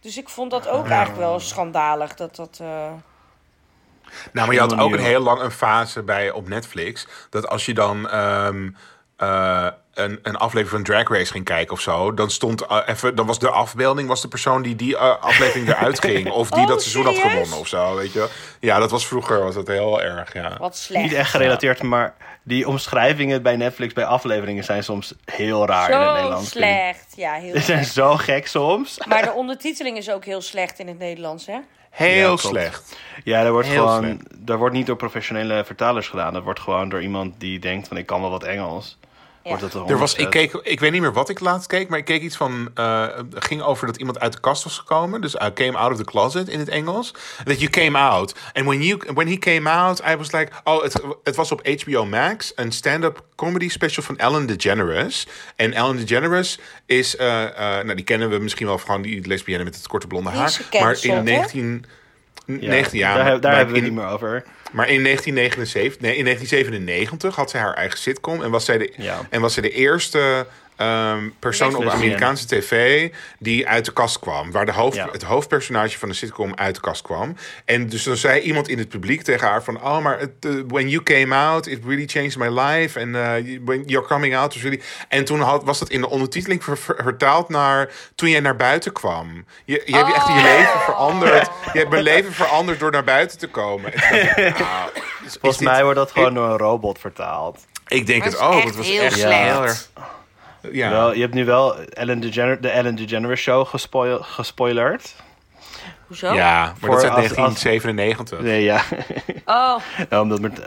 [0.00, 2.14] Dus ik vond dat ook eigenlijk wel schandalig.
[2.14, 2.92] Dat dat, eh,
[4.32, 7.06] Nou, maar je had ook een heel lang een fase bij op Netflix.
[7.30, 8.70] Dat als je dan ehm,
[9.16, 9.66] eh,
[9.98, 13.26] een, een aflevering van Drag Race ging kijken of zo, dan stond eh, even, dan
[13.26, 16.68] was de afbeelding was de persoon die die eh, aflevering eruit ging, of die Oh,
[16.68, 18.28] dat seizoen had gewonnen of zo, weet je?
[18.60, 20.56] Ja, dat was vroeger was dat heel erg, ja.
[20.58, 21.04] wat slecht.
[21.04, 25.96] Niet echt gerelateerd, maar die omschrijvingen bij Netflix bij afleveringen zijn soms heel raar in
[25.96, 26.50] het Zo Nederlands.
[26.50, 27.12] slecht.
[27.16, 28.98] Ja, heel Ze zijn zo gek soms.
[29.08, 31.58] Maar de ondertiteling is ook heel slecht in het Nederlands, hè?
[31.90, 32.96] Heel Ja, slecht.
[33.24, 36.32] Ja, er wordt Heel gewoon, er wordt niet door professionele vertalers gedaan.
[36.32, 38.97] Dat wordt gewoon door iemand die denkt van ik kan wel wat Engels.
[39.48, 41.98] Wordt het Er was, ik, keek, ik weet niet meer wat ik laatst keek, maar
[41.98, 42.70] ik keek iets van.
[42.74, 45.20] eh, het ging over dat iemand uit de kast was gekomen.
[45.20, 47.14] Dus I came out of the closet in het Engels.
[47.44, 48.34] That you came out.
[48.52, 50.52] And when, you, when he came out, I was like.
[50.64, 52.52] Oh, het, het was op HBO Max.
[52.54, 55.26] Een stand-up comedy special van Ellen DeGeneres.
[55.56, 57.16] En Ellen DeGeneres is.
[57.16, 60.30] eh, eh, nou, die kennen we misschien wel van die lesbienne met het korte blonde
[60.30, 60.48] Die haar.
[60.48, 61.22] is Maar in hè?
[61.22, 61.84] 19.
[62.60, 63.40] Ja, 19 jaar.
[63.40, 64.42] daar, hebben we het niet meer over.
[64.72, 68.92] maar in 1979, nee, in 1997 had zij haar eigen sitcom en was zij de,
[68.96, 69.20] Ja.
[69.30, 70.46] en was zij de eerste
[70.78, 71.86] ehm, persoon op.
[71.86, 74.50] Amerikaanse tv die uit de kast kwam.
[74.52, 75.08] Waar de hoofd, Ja.
[75.12, 77.36] het hoofdpersonage van de sitcom uit de kast kwam.
[77.64, 79.82] En dus dan zei iemand in het publiek tegen haar van...
[79.82, 83.00] Oh, maar het, eh, when you came out, it really changed my life.
[83.00, 84.80] En eh, when you're coming out was really...
[85.08, 87.90] En toen had, was dat in de ondertiteling ver- ver- vertaald naar...
[88.14, 89.44] Toen jij naar buiten kwam.
[89.64, 91.48] Je, je hebt echt je leven veranderd.
[91.72, 93.94] Je hebt mijn leven veranderd door naar buiten te komen.
[93.94, 94.90] Ik, nou,
[95.40, 97.58] Volgens dit- mij wordt dat gewoon door een robot vertaald.
[97.86, 98.62] ik denk Dat het ook.
[98.64, 99.90] Het was heel echt slecht.
[100.72, 100.90] Ja.
[100.90, 105.14] Wel, je hebt nu wel Ellen DeGener de Ellen DeGeneres show gespoil, gespoilerd.
[106.06, 106.32] Hoezo?
[106.34, 108.40] ja, maar Voor dat is uit als- als- 1997.
[108.40, 108.82] Nee, ja.
[109.44, 110.60] Oh, Ja, Omdat met,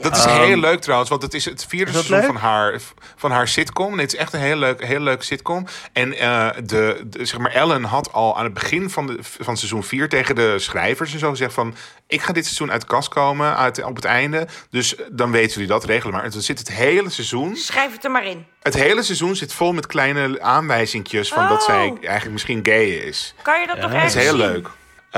[0.00, 2.26] Dat is heel leuk trouwens, want het is het vierde Is seizoen leuk?
[2.26, 2.80] van haar,
[3.16, 3.90] van haar sitcom.
[3.90, 5.66] Nee, het is echt een heel leuk, heel leuk sitcom.
[5.92, 9.56] En eh, de, de, zeg maar, Ellen had al aan het begin van, de, van
[9.56, 11.74] seizoen 4 tegen de schrijvers en zo gezegd van...
[12.06, 14.46] ik ga dit seizoen uit de kast komen uit, op het einde.
[14.70, 16.24] Dus dan weten jullie dat, regelen maar.
[16.24, 17.56] En dan zit het hele seizoen...
[17.56, 18.46] schrijf het er maar in.
[18.62, 21.64] Het hele seizoen zit vol met kleine aanwijzingjes van dat Oh.
[21.64, 23.34] zij eigenlijk misschien gay is.
[23.42, 24.46] Kan je dat nog dat Dat ergens is heel zien?
[24.52, 24.68] leuk.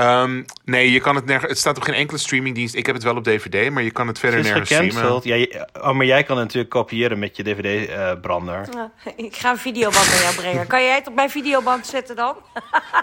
[0.01, 1.49] Ehm, nee, je kan het nergens.
[1.49, 2.75] Het staat op geen enkele streamingdienst.
[2.75, 4.93] Ik heb het wel op DVD, maar je kan het verder het is nergens streamen.
[4.95, 5.23] gecanceld.
[5.23, 8.67] Ja, je- oh, maar jij kan het natuurlijk kopiëren met je DVD-brander.
[8.73, 10.67] Ja, Ik ga een videoband naar jou brengen.
[10.67, 12.35] Kan jij het op mijn videoband zetten dan?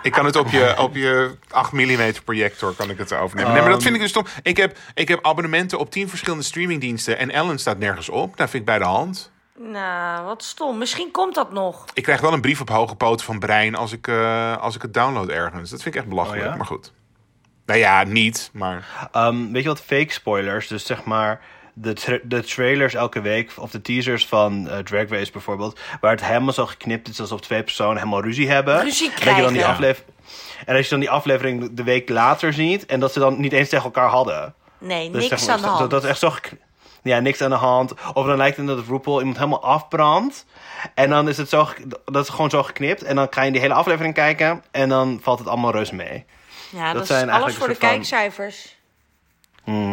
[0.02, 3.52] Ik kan het op je, op je 8 mm projector kan ik het overnemen.
[3.52, 4.26] Nee, maar dat vind ik dus stom.
[4.42, 8.37] Ik heb, ik heb abonnementen op 10 verschillende streamingdiensten en Ellen staat nergens op.
[8.37, 9.30] Daar vind ik bij de hand.
[9.58, 10.78] Nou, wat stom.
[10.78, 11.84] Misschien komt dat nog.
[11.94, 14.82] Ik krijg wel een brief op hoge poten van Brein als ik, eh, als ik
[14.82, 15.70] het download ergens.
[15.70, 16.56] Dat vind ik echt belachelijk, Oh ja?
[16.56, 16.92] maar goed.
[17.66, 19.08] Nou ja, niet, maar...
[19.12, 20.66] Ehm, weet je wat fake spoilers?
[20.68, 21.40] Dus zeg maar
[21.74, 26.10] de, tra- de trailers elke week, of de teasers van eh, Drag Race bijvoorbeeld, waar
[26.10, 28.80] het helemaal zo geknipt is alsof twee personen helemaal ruzie hebben.
[28.82, 29.68] Ruzie En dat je dan die krijgen.
[29.70, 30.04] aflever-
[30.66, 33.52] En als je dan die aflevering de week later ziet en dat ze dan niet
[33.52, 34.54] eens tegen elkaar hadden.
[34.78, 35.90] Nee, Dus niks zeg maar, aan de dat- hand.
[35.90, 36.52] Dat, is echt zo gek-
[37.02, 37.92] ja, niks aan de hand.
[38.14, 40.44] Of dan lijkt het dat RuPaul iemand helemaal afbrandt.
[40.94, 41.68] En dan is het zo,
[42.04, 43.02] dat is gewoon zo geknipt.
[43.02, 44.62] En dan ga je die hele aflevering kijken.
[44.70, 46.24] En dan valt het allemaal reuze mee.
[46.70, 48.76] ja, dat, zijn is alles eigenlijk voor de van- kijkcijfers.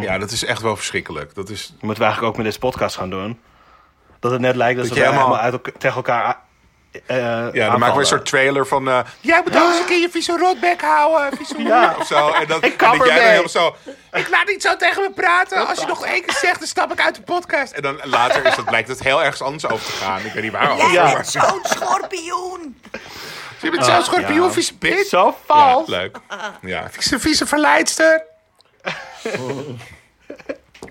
[0.01, 1.35] Ja, dat is echt wel verschrikkelijk.
[1.35, 1.67] Dat is...
[1.67, 3.39] Dat moeten we eigenlijk ook met deze podcast gaan doen.
[4.19, 6.39] Dat het net lijkt Dat alsof we helemaal- helemaal uit elkaar, tegen elkaar
[7.07, 8.87] Ja, dan maken we een soort trailer van...
[8.89, 11.37] eh jij moet ook eens een keer je vieze rotbek houden.
[11.37, 11.95] Vieze Ja.
[11.99, 12.29] Of zo.
[12.31, 13.75] En, dat, en kap dat jij dan helemaal zo...
[14.11, 15.67] Ik laat niet zo tegen me praten.
[15.67, 17.71] Als je nog één keer zegt, dan stap ik uit de podcast.
[17.73, 20.19] En dan later is dat, blijkt het heel ergens anders over te gaan.
[20.25, 20.77] Ik weet niet waarom.
[20.77, 21.13] Jij Ja.
[21.13, 22.81] bent zo'n schorpioen.
[23.61, 24.51] Je bent zo'n schorpioen, ja.
[24.51, 25.07] vieze bitch.
[25.09, 25.87] Zo Ja, vals.
[25.87, 26.17] leuk.
[26.61, 28.23] Ja, vieze, vieze verleidster.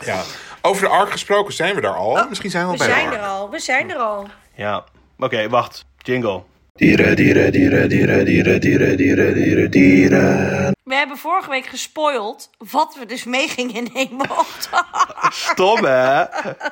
[0.05, 0.23] Ja.
[0.63, 2.27] Over de ark gesproken, zijn we daar al?
[2.29, 4.29] Misschien zijn we al We bij zijn de er al, we zijn er al.
[4.55, 4.85] Ja.
[5.19, 5.85] Oké, wacht.
[6.05, 6.43] Jingle.
[6.75, 10.73] Dieren, dieren, dieren, dieren, dieren, dieren, dieren, dieren, dieren.
[10.85, 14.83] We hebben vorige week gespoild wat we dus mee gingen nemen op de
[15.53, 16.25] Stom, hè?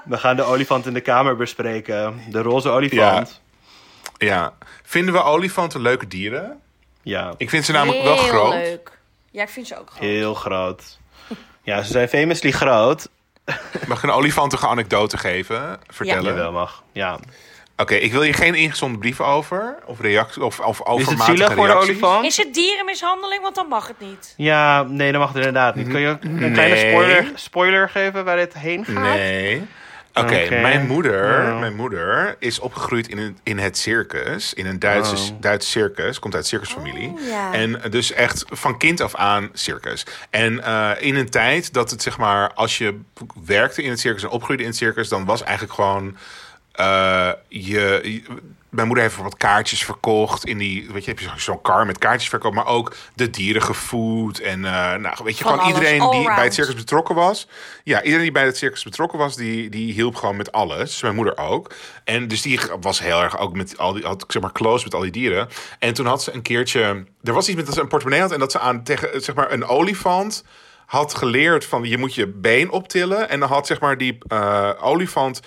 [0.05, 2.21] We gaan de olifant in de kamer bespreken.
[2.31, 3.41] De roze olifant.
[4.19, 4.53] Ja.
[4.83, 6.61] Vinden we olifanten leuke dieren?
[7.03, 8.53] Ja, Ik vind ze namelijk wel Heel groot.
[8.53, 8.99] leuk.
[9.31, 10.01] Ja, ik vind ze ook groot.
[10.03, 10.99] heel groot.
[11.63, 13.09] Ja, ze zijn famously groot.
[13.87, 15.61] Mag ik een olifantige anekdote geven?
[15.61, 16.35] Je Vertellen?
[16.35, 16.83] wel mag.
[16.93, 17.19] Ja.
[17.77, 19.77] Oké, ik wil hier geen ingezonden brief over.
[19.85, 21.91] Of reactie of, of Is overmatige het zielig voor de reacties.
[21.91, 22.25] olifant?
[22.27, 23.43] Is het dierenmishandeling?
[23.43, 24.35] Want dan mag het niet.
[24.37, 25.89] Ja, nee, dat mag het inderdaad niet.
[25.89, 29.03] Kun je een kleine spoiler, spoiler geven waar dit heen gaat?
[29.15, 29.63] Nee.
[30.15, 34.55] Oké, mijn, moeder, mijn moeder is opgegroeid in, een, in het circus.
[34.55, 35.41] In een Duitse, Oh.
[35.41, 36.19] Duits circus.
[36.19, 37.09] Komt uit circusfamilie.
[37.09, 37.53] Oh, ja.
[37.53, 40.07] En dus echt van kind af aan circus.
[40.31, 42.53] En eh, in een tijd dat het zeg maar...
[42.53, 43.01] Als je
[43.45, 45.09] werkte in het circus en opgroeide in het circus...
[45.09, 46.17] dan was eigenlijk gewoon...
[46.73, 48.23] eh, je, je-
[48.69, 51.87] mijn moeder heeft bijvoorbeeld kaartjes verkocht in die, weet je, heb je zo- zo'n kar
[51.87, 55.59] met kaartjes verkocht, maar ook de dieren gevoed en eh, nou, weet je, Van gewoon
[55.59, 57.49] alles, iedereen die bij het circus betrokken was.
[57.85, 61.03] Ja, iedereen die bij het circus betrokken was, die, die hielp gewoon met alles.
[61.03, 61.75] Mijn moeder ook.
[62.05, 64.95] En dus die was heel erg ook met al die, had zeg maar close met
[64.95, 65.49] al die dieren.
[65.79, 68.33] En toen had ze een keertje, er was iets met dat ze een portemonnee had
[68.33, 70.45] en dat ze aan tegen zeg maar een olifant
[70.87, 74.71] had geleerd van je moet je been optillen en dan had zeg maar die eh,
[74.81, 75.41] olifant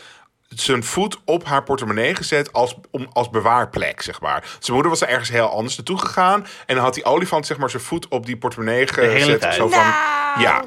[0.49, 4.43] zijn voet op haar portemonnee gezet als, om, als bewaarplek, zeg maar.
[4.59, 6.47] Zijn moeder was er ergens heel anders naartoe gegaan.
[6.65, 9.11] En dan had die olifant zeg maar zijn voet op die portemonnee gezet.
[9.11, 9.53] hele tijd.
[9.55, 10.41] Zo van, Nou.
[10.41, 10.63] ja.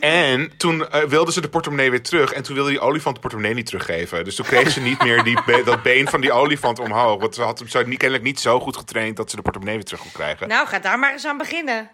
[0.00, 2.32] En toen eh, wilden ze de portemonnee weer terug.
[2.32, 4.24] En toen wilde die olifant de portemonnee niet teruggeven.
[4.24, 7.20] Dus toen kreeg ze niet meer die be- dat been van die olifant omhoog.
[7.20, 9.76] Want ze had hem zo, niet, kennelijk niet zo goed getraind dat ze de portemonnee
[9.76, 10.48] weer terug kon krijgen.
[10.48, 11.90] Nou, ga daar maar eens aan beginnen.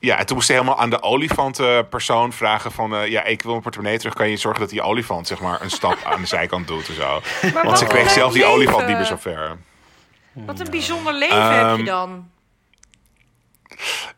[0.00, 2.94] Ja, en toen moest ze helemaal aan de olifantenpersoon vragen van...
[2.94, 4.14] eh, ja, ik wil mijn portemonnee terug.
[4.14, 6.94] Kan je zorgen dat die olifant zeg maar een stap aan de zijkant doet en
[6.94, 7.20] zo.
[7.54, 8.54] Maar Want ze kreeg zelf die leven.
[8.56, 9.56] olifant niet meer zo ver.
[10.32, 12.28] Wat een bijzonder leven heb je Ehm, dan.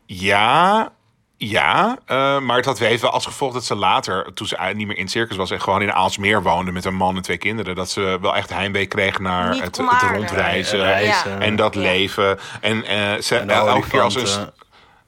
[0.06, 0.92] Ja,
[1.36, 1.98] ja.
[2.06, 4.96] eh, maar het had heeft wel als gevolg dat ze later, toen ze niet meer
[4.96, 5.50] in het circus was...
[5.50, 7.74] en gewoon in Aalsmeer woonde met een man en twee kinderen...
[7.74, 10.78] dat ze wel echt heimwee kreeg naar het, het rondreizen.
[10.78, 11.40] Reizen.
[11.40, 11.80] En dat Ja.
[11.80, 12.38] leven.
[12.60, 14.50] En, eh, ze, En elke keer als een.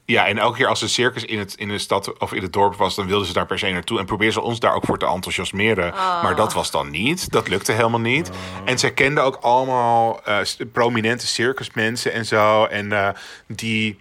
[0.05, 2.53] Ja, en elke keer als een circus in, het, in de stad of in het
[2.53, 2.95] dorp was...
[2.95, 3.99] dan wilden ze daar per se naartoe.
[3.99, 5.93] En probeerden ze ons daar ook voor te enthousiasmeren.
[6.23, 7.31] Maar dat was dan niet.
[7.31, 8.29] Dat lukte helemaal niet.
[8.65, 10.37] En zij kende ook allemaal eh,
[10.71, 12.65] prominente circusmensen en zo.
[12.65, 13.09] En eh,
[13.47, 13.99] die...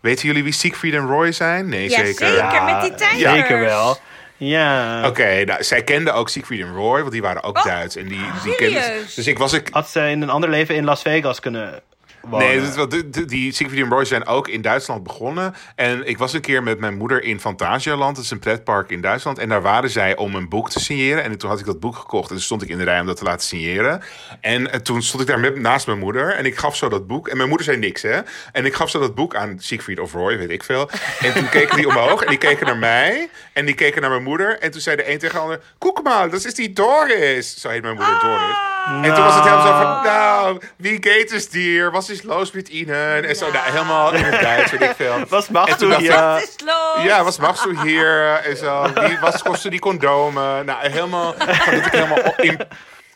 [0.00, 1.68] Weten jullie wie Siegfried en Roy zijn?
[1.68, 2.26] Nee, Ja, zeker.
[2.28, 2.62] zeker.
[2.64, 3.20] met die tijgers.
[3.20, 3.98] Zeker wel.
[4.36, 5.06] Ja.
[5.06, 7.96] Oké, nou, zij kenden ook Siegfried en Roy, want die waren ook Oh, Duits.
[7.96, 8.82] En die, die kenden,
[9.16, 9.68] dus ik was ik.
[9.72, 11.82] Had ze in een ander leven in Las Vegas kunnen?
[12.30, 15.54] Nee, die, die, die Siegfried en Roy zijn ook in Duitsland begonnen.
[15.74, 18.16] En ik was een keer met mijn moeder in Phantasialand.
[18.16, 19.38] Dat is een pretpark in Duitsland.
[19.38, 21.22] En daar waren zij om een boek te signeren.
[21.22, 22.28] En toen had ik dat boek gekocht.
[22.28, 24.02] En toen stond ik in de rij om dat te laten signeren.
[24.40, 26.34] En eh, toen stond ik daar met, naast mijn moeder.
[26.34, 27.28] En ik gaf zo dat boek.
[27.28, 28.20] En mijn moeder zei niks, hè.
[28.52, 30.90] En ik gaf zo dat boek aan Siegfried of Roy, weet ik veel.
[31.20, 32.22] En toen keken die omhoog.
[32.22, 33.28] En die keken naar mij.
[33.52, 34.58] En die keken naar mijn moeder.
[34.58, 35.60] En toen zei de een tegen de ander...
[35.78, 37.60] Koek maar, dat is die Doris.
[37.60, 38.56] Zo heet mijn moeder Doris.
[38.86, 40.04] En toen was het helemaal zo van...
[40.04, 41.90] Nou, wie geht es dir?
[41.90, 43.24] Was is los met Ihnen?
[43.28, 45.24] En zo, nou, helemaal in het Duits, weet ik veel.
[45.28, 46.32] Was mag dacht ja.
[46.32, 47.04] Wat is los?
[47.04, 48.32] Ja, wat mag zo hier?
[48.44, 48.92] En zo.
[48.94, 50.64] Wie, wat kostte die condomen?
[50.64, 51.34] Nou, helemaal...
[51.70, 52.58] Dat ik helemaal im-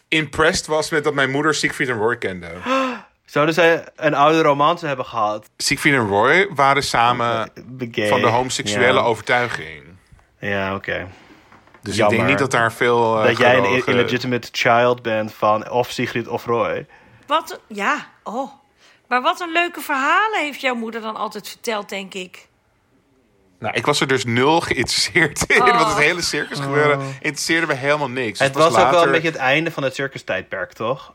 [0.08, 2.46] impressed was met dat mijn moeder Siegfried en Roy kende.
[3.26, 5.50] Zouden zij een oude romance hebben gehad?
[5.56, 8.08] Siegfried en Roy waren samen Begay.
[8.08, 9.82] van de homoseksuele overtuiging.
[10.38, 11.06] ja oké.
[11.82, 12.12] Dus Jammer.
[12.14, 13.18] ik denk niet dat daar veel...
[13.20, 16.86] eh, Dat jij een illegitimate child bent van of Sigrid of Roy.
[17.26, 18.50] Wat, ja, oh.
[19.08, 22.48] Maar wat een leuke verhalen heeft jouw moeder dan altijd verteld, denk ik.
[23.58, 25.62] Nou, ik was er dus nul geïnteresseerd in.
[25.62, 25.78] Oh.
[25.78, 28.38] Want het hele circus gebeuren interesseerde me helemaal niks.
[28.38, 31.14] Het Dus was ook wel een beetje het einde van het circus tijdperk, toch?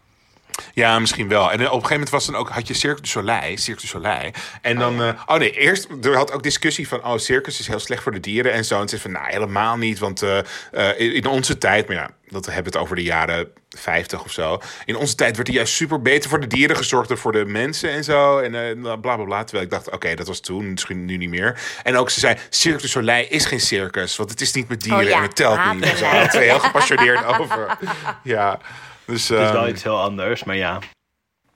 [0.74, 1.52] Ja, misschien wel.
[1.52, 3.58] En op een gegeven moment was dan ook, had je Cirque du Soleil.
[3.58, 4.32] Cirque du Soleil.
[4.62, 5.04] En dan...
[5.04, 5.88] eh, oh nee, eerst...
[6.04, 7.06] Er had ook discussie van...
[7.06, 8.82] Oh, circus is heel slecht voor de dieren en zo.
[8.82, 9.12] En ze van...
[9.12, 10.00] Nou, helemaal niet.
[10.00, 10.40] Want eh,
[10.72, 11.88] eh, in onze tijd...
[11.88, 14.62] Maar ja, dat hebben we het over de jaren 50 of zo.
[14.86, 17.08] In onze tijd werd er juist super beter voor de dieren gezorgd...
[17.08, 18.40] dan voor de mensen en zo.
[18.40, 19.44] En eh, bla bla bla.
[19.44, 19.90] Terwijl ik dacht...
[19.92, 20.72] Oké, dat was toen.
[20.72, 21.62] Misschien nu niet meer.
[21.84, 22.38] En ook ze zei...
[22.50, 24.16] Cirque du Soleil is geen circus.
[24.16, 25.00] Want het is niet met dieren.
[25.02, 26.00] Oh ja, En het telt niet.
[26.00, 27.68] Daar hadden heel gepassioneerd over.
[28.24, 28.60] Ja.
[29.06, 30.80] Dus, Het is wel ehm, iets heel anders, maar ja,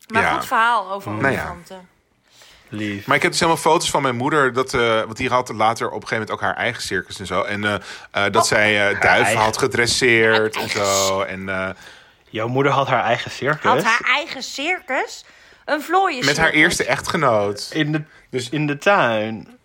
[0.07, 0.33] Maar Ja.
[0.33, 1.27] goed verhaal over Nou ja.
[1.39, 1.87] olifanten.
[2.69, 3.07] lief.
[3.07, 4.53] Maar ik heb dus helemaal foto's van mijn moeder.
[4.53, 7.25] Dat, eh want die had later op een gegeven moment ook haar eigen circus en
[7.25, 7.41] zo.
[7.41, 7.73] En eh,
[8.25, 9.41] eh, dat zij eh, duiven eigen.
[9.43, 11.21] had gedresseerd en zo.
[11.21, 11.69] En eh,
[12.29, 13.63] Jouw moeder had haar eigen circus.
[13.71, 15.25] Had haar eigen circus?
[15.65, 17.69] Een vlooien met haar eerste echtgenoot.
[17.73, 19.56] in, de, Dus- in de tuin.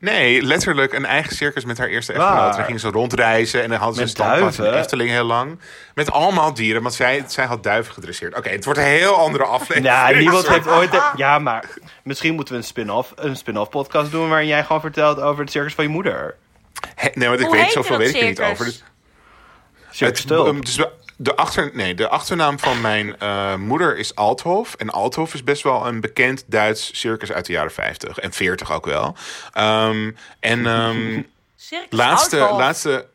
[0.00, 2.50] Nee, letterlijk een eigen circus met haar eerste echtgenoot.
[2.50, 4.70] En dan gingen ze rondreizen en dan hadden ze een standplaats in de?
[4.70, 5.58] Efteling heel lang.
[5.94, 8.36] Met allemaal dieren, want zij, zij had duiven gedresseerd.
[8.36, 9.84] Oké, het wordt een heel andere aflevering.
[9.86, 11.02] Ja, niemand heeft ooit...
[11.16, 11.64] Ja, maar
[12.02, 14.28] misschien moeten we een spin-off, een spin-off podcast doen...
[14.28, 16.36] waarin jij gewoon vertelt over het circus van je moeder.
[17.14, 18.64] Nee, want ik Hoe weet zoveel weet ik er niet over.
[18.64, 18.82] Dus
[19.90, 20.46] Circus Het- Tulp.
[20.46, 20.90] um, dus we-
[21.20, 24.74] de, achter, nee, de achternaam van mijn eh, moeder is Althof.
[24.74, 28.72] En Althof is best wel een bekend Duits circus uit de jaren 50 en 40
[28.72, 29.16] ook wel.
[29.52, 30.10] Ehm,
[30.40, 31.22] en ehm,
[31.56, 32.58] Circus laatste, Outhof.
[32.58, 33.06] laatste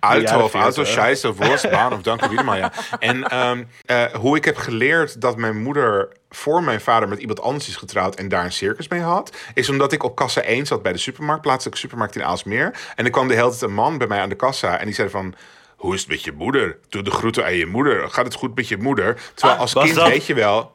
[0.00, 0.86] Althof, Auto, 40.
[0.86, 2.72] Scheisse, Worst, Baan of Dank u wieder ja.
[2.98, 7.40] En ehm, eh, hoe ik heb geleerd dat mijn moeder voor mijn vader met iemand
[7.40, 10.66] anders is getrouwd en daar een circus mee had, is omdat ik op kassa 1
[10.66, 12.78] zat bij de supermarkt, plaatselijke supermarkt in Aalsmeer.
[12.94, 14.94] En er kwam de hele tijd een man bij mij aan de kassa en die
[14.94, 15.34] zei van...
[15.86, 16.78] Hoe is het met je moeder?
[16.88, 18.10] Doe de groeten aan je moeder.
[18.10, 19.20] Gaat het goed met je moeder?
[19.34, 20.08] Terwijl als was kind dat?
[20.08, 20.74] weet je wel...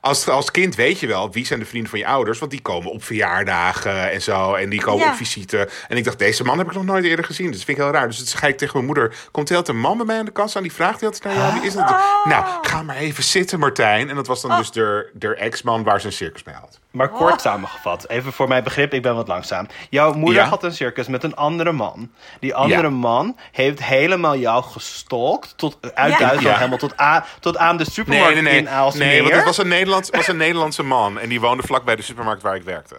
[0.00, 2.38] Als, als kind weet je wel wie zijn de vrienden van je ouders.
[2.38, 4.54] Want die komen op verjaardagen en zo.
[4.54, 5.10] En die komen Ja.
[5.10, 5.68] op visite.
[5.88, 7.46] En ik dacht, deze man heb ik nog nooit eerder gezien.
[7.46, 8.06] Dus dat vind ik heel raar.
[8.06, 9.14] Dus toen ga ik tegen mijn moeder.
[9.30, 10.56] Komt heel een man bij mij aan de kassa.
[10.56, 11.52] En die vraagt heel naar jou.
[11.52, 11.96] Wie is dat?
[12.24, 14.08] Nou, ga maar even zitten Martijn.
[14.08, 16.78] En dat was dan dus de, de ex-man waar ze een circus mee had.
[16.90, 19.66] Maar kort samengevat, even voor mijn begrip, ik ben wat langzaam.
[19.90, 20.48] Jouw moeder Ja.
[20.48, 22.10] had een circus met een andere man.
[22.40, 22.88] Die andere Ja.
[22.88, 26.18] man heeft helemaal jou gestalkt tot, uit Ja.
[26.18, 26.56] Duitsland, Ja.
[26.56, 28.60] helemaal tot, aan tot aan de supermarkt Nee, nee, nee.
[28.62, 29.06] in Aalsmeer.
[29.06, 31.18] Nee, want het was een, Nederlands, was een Nederlandse man.
[31.18, 32.96] En die woonde vlak bij de supermarkt waar ik werkte.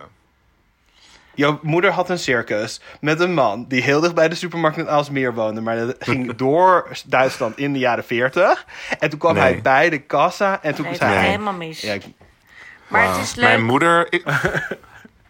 [1.35, 4.89] Jouw moeder had een circus met een man die heel dicht bij de supermarkt in
[4.89, 5.61] Aalsmeer woonde.
[5.61, 8.65] Maar dat ging door Duitsland in de jaren 40.
[8.99, 9.43] En toen kwam Nee.
[9.43, 11.25] hij bij de kassa en toen Nee, zei hij...
[11.25, 11.81] helemaal mis.
[11.81, 12.03] Ja, ik-
[12.87, 13.45] maar het is leuk.
[13.45, 14.07] Mijn moeder...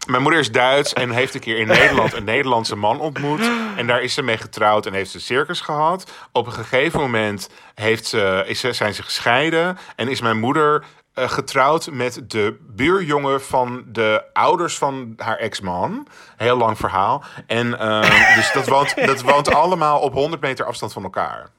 [0.08, 3.52] Mijn moeder is Duits en heeft een keer in Nederland een Nederlandse man ontmoet.
[3.76, 6.12] En daar is ze mee getrouwd en heeft ze circus gehad.
[6.32, 9.78] Op een gegeven moment heeft ze, is ze, zijn ze gescheiden.
[9.96, 10.84] En is mijn moeder
[11.14, 16.08] eh, getrouwd met de buurjongen van de ouders van haar ex-man.
[16.38, 17.24] Heel lang verhaal.
[17.48, 21.50] En eh, dus dat woont, dat woont allemaal op 100 meter afstand van elkaar.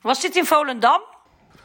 [0.00, 1.02] Was dit in Volendam?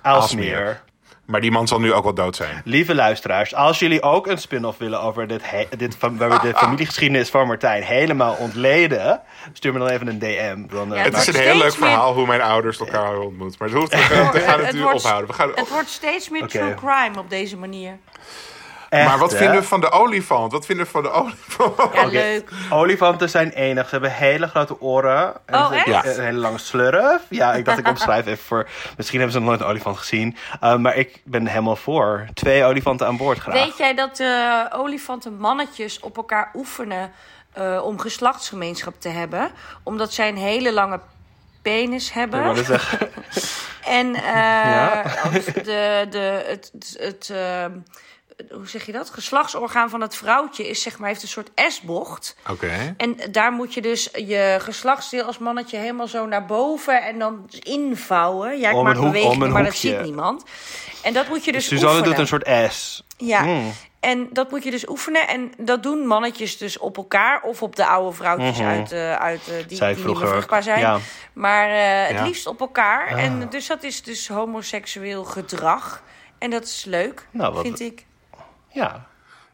[0.01, 0.83] Aalsmeer.
[1.29, 2.61] Maar die man zal nu ook wel dood zijn.
[2.65, 5.41] Lieve luisteraars, als jullie ook een spin-off willen over dit,
[5.77, 9.21] dit van, waar we de familiegeschiedenis van Martijn helemaal ontleden,
[9.53, 10.67] stuur me dan even een DM.
[10.75, 13.25] Dan, eh, Ja, Het is een heel leuk meer- verhaal hoe mijn ouders elkaar hebben
[13.25, 13.59] ontmoet.
[13.59, 13.97] Maar het hoeft, we
[14.39, 15.27] gaan, het, Het nu wordt- ophouden.
[15.29, 17.97] We gaan, Het wordt steeds meer true crime op deze manier.
[18.89, 19.37] Echt, maar wat hè?
[19.37, 20.51] vinden we van de olifant?
[20.51, 21.93] Wat vinden we van de olifant?
[21.93, 22.49] Ja, leuk.
[22.69, 23.83] Olifanten zijn enig.
[23.83, 25.33] Ze hebben hele grote oren.
[25.45, 26.17] En Oh, ze hebben echt?
[26.17, 27.21] Een hele lange slurf.
[27.29, 28.67] Ja, ik dacht ik omschrijf even voor...
[28.97, 30.37] Misschien hebben ze nog nooit een olifant gezien.
[30.63, 32.25] Uh, maar ik ben helemaal voor.
[32.33, 33.53] Twee olifanten aan boord graag.
[33.53, 37.11] Weet jij dat eh olifanten mannetjes op elkaar oefenen
[37.53, 39.51] eh, om geslachtsgemeenschap te hebben?
[39.83, 40.99] Omdat zij een hele lange
[41.61, 42.65] penis Ik hebben.
[42.65, 43.09] zeggen.
[43.85, 45.03] En eh, Ja.
[45.53, 47.65] de, de, het, het, het, eh,
[48.51, 49.09] hoe zeg je dat?
[49.09, 52.35] Geslachtsorgaan van het vrouwtje is, zeg maar, heeft een soort S-bocht.
[52.49, 52.93] Oké.
[52.97, 57.49] En daar moet je dus je geslachtsdeel als mannetje helemaal zo naar boven en dan
[57.63, 58.59] invouwen.
[58.59, 60.43] Ja, ik Om maak een hoek- een maar dat ziet niemand.
[61.03, 62.09] En dat moet je dus Suzanne oefenen.
[62.09, 63.03] doet een soort S.
[63.17, 63.71] Ja, Mm.
[63.99, 65.27] en dat moet je dus oefenen.
[65.27, 69.39] En dat doen mannetjes dus op elkaar of op de oude vrouwtjes uit, eh, uit,
[69.47, 70.79] eh, die, die niet meer vruchtbaar zijn.
[70.79, 70.97] Ja.
[71.33, 72.23] Maar eh, het Ja.
[72.23, 73.07] liefst op elkaar.
[73.13, 73.23] Ah.
[73.23, 76.03] En dus dat is dus homoseksueel gedrag.
[76.37, 78.05] En dat is leuk, Nou, wat- vind ik.
[78.71, 79.05] Ja.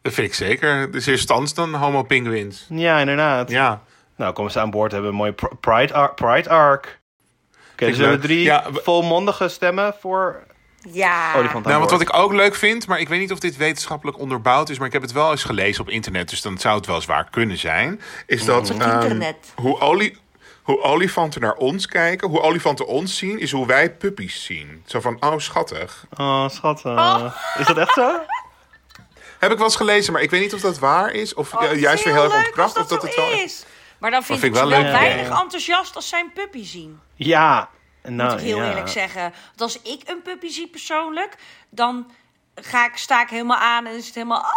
[0.02, 0.74] Dat vind ik zeker.
[0.76, 2.66] Het is eerst stand dan homo pinguïns.
[2.68, 3.50] Ja, inderdaad.
[3.50, 3.82] Ja.
[4.16, 7.00] Nou, komen ze aan boord, hebben een mooi pr- Pride, ar- Pride Arc.
[7.72, 10.42] Oké, dus we drie Ja, we- volmondige stemmen voor
[10.92, 11.32] Ja.
[11.34, 11.90] olifant aan Nou, want boord.
[11.90, 14.86] wat ik ook leuk vind, maar ik weet niet of dit wetenschappelijk onderbouwd is, maar
[14.86, 17.58] ik heb het wel eens gelezen op internet, dus dan zou het wel zwaar kunnen
[17.58, 18.00] zijn.
[18.26, 19.52] Is dat ehm, internet.
[19.56, 20.16] hoe, oli
[20.62, 24.82] hoe olifanten naar ons kijken, hoe olifanten ons zien, is hoe wij puppies zien.
[24.86, 26.06] Zo van, oh schattig.
[26.16, 27.36] Oh, schattig.
[27.58, 28.10] Is dat echt zo?
[29.38, 31.62] Heb ik wel eens gelezen, maar ik weet niet of dat waar is, of Oh,
[31.64, 33.30] eh, juist weer heel erg ontkracht, of dat zo het wel.
[33.30, 33.64] is.
[33.98, 37.00] Maar dan vind, vind ik wel wel weinig enthousiast als zij een puppy zien.
[37.14, 37.68] Ja.
[38.02, 38.68] Nou, moet ik heel ja.
[38.68, 39.22] eerlijk zeggen.
[39.22, 41.36] Want als ik een puppy zie persoonlijk,
[41.70, 42.10] dan
[42.54, 44.50] ga ik, sta ik helemaal aan en is het helemaal, ah,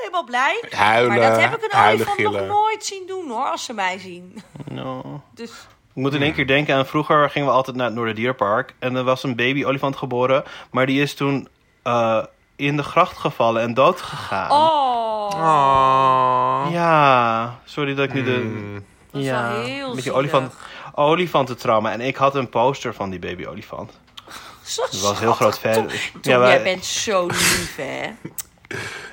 [0.00, 0.62] helemaal blij.
[0.70, 3.72] Huilen, maar dat heb ik een huilen, olifant nog nooit zien doen hoor, als ze
[3.72, 4.42] mij zien.
[4.70, 5.04] Nou.
[5.34, 5.50] Dus
[5.94, 8.74] Ik moet in één keer denken aan vroeger gingen we altijd naar het Noorderdierpark.
[8.78, 10.44] En er was een baby olifant geboren.
[10.70, 11.48] Maar die is toen
[11.82, 12.24] eh,
[12.56, 14.50] in de gracht gevallen en dood gegaan.
[14.50, 15.02] oh,
[15.36, 16.66] Oh.
[16.70, 18.34] Ja, sorry dat ik nu de...
[18.34, 18.84] Hmm.
[19.10, 20.16] dat is ja, wel heel een beetje zielig.
[20.18, 20.54] olifant,
[20.94, 21.92] olifantentrauma.
[21.92, 23.92] En ik had een poster van die baby olifant.
[24.62, 25.72] Zo Dat was een heel groot fan.
[25.72, 28.10] Tom, Tom, Ja, wij- jij bent zo lief hè.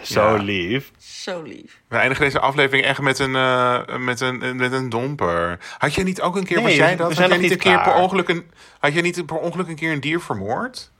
[0.02, 0.42] Zo Ja.
[0.44, 0.92] lief.
[0.98, 1.82] Zo lief.
[1.88, 5.60] We eindigen deze aflevering echt met een, eh, met een, met een domper.
[5.78, 7.14] Had jij niet ook een keer, Nee, was jij we dat?
[7.14, 9.68] zijn had jij niet niet een keer per ongeluk een, had jij niet per ongeluk
[9.68, 10.92] een keer een dier vermoord?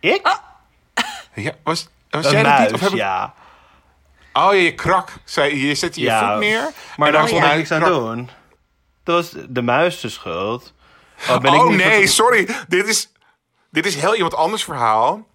[0.00, 0.40] Ik?
[1.34, 2.74] Ja, was, was een jij dat muis, niet?
[2.74, 3.34] Of heb ik- ja.
[4.32, 5.08] Oh, je, je krak.
[5.24, 6.70] Zei, je zette je Ja, voet neer.
[6.96, 8.30] Maar en daar dan kon ik niks aan doen.
[9.04, 10.72] Dat was de muis de schuld.
[11.28, 12.48] Oh, ben ik Oh niet nee, sorry.
[12.68, 13.12] Dit is,
[13.70, 15.26] dit is heel iemand anders verhaal.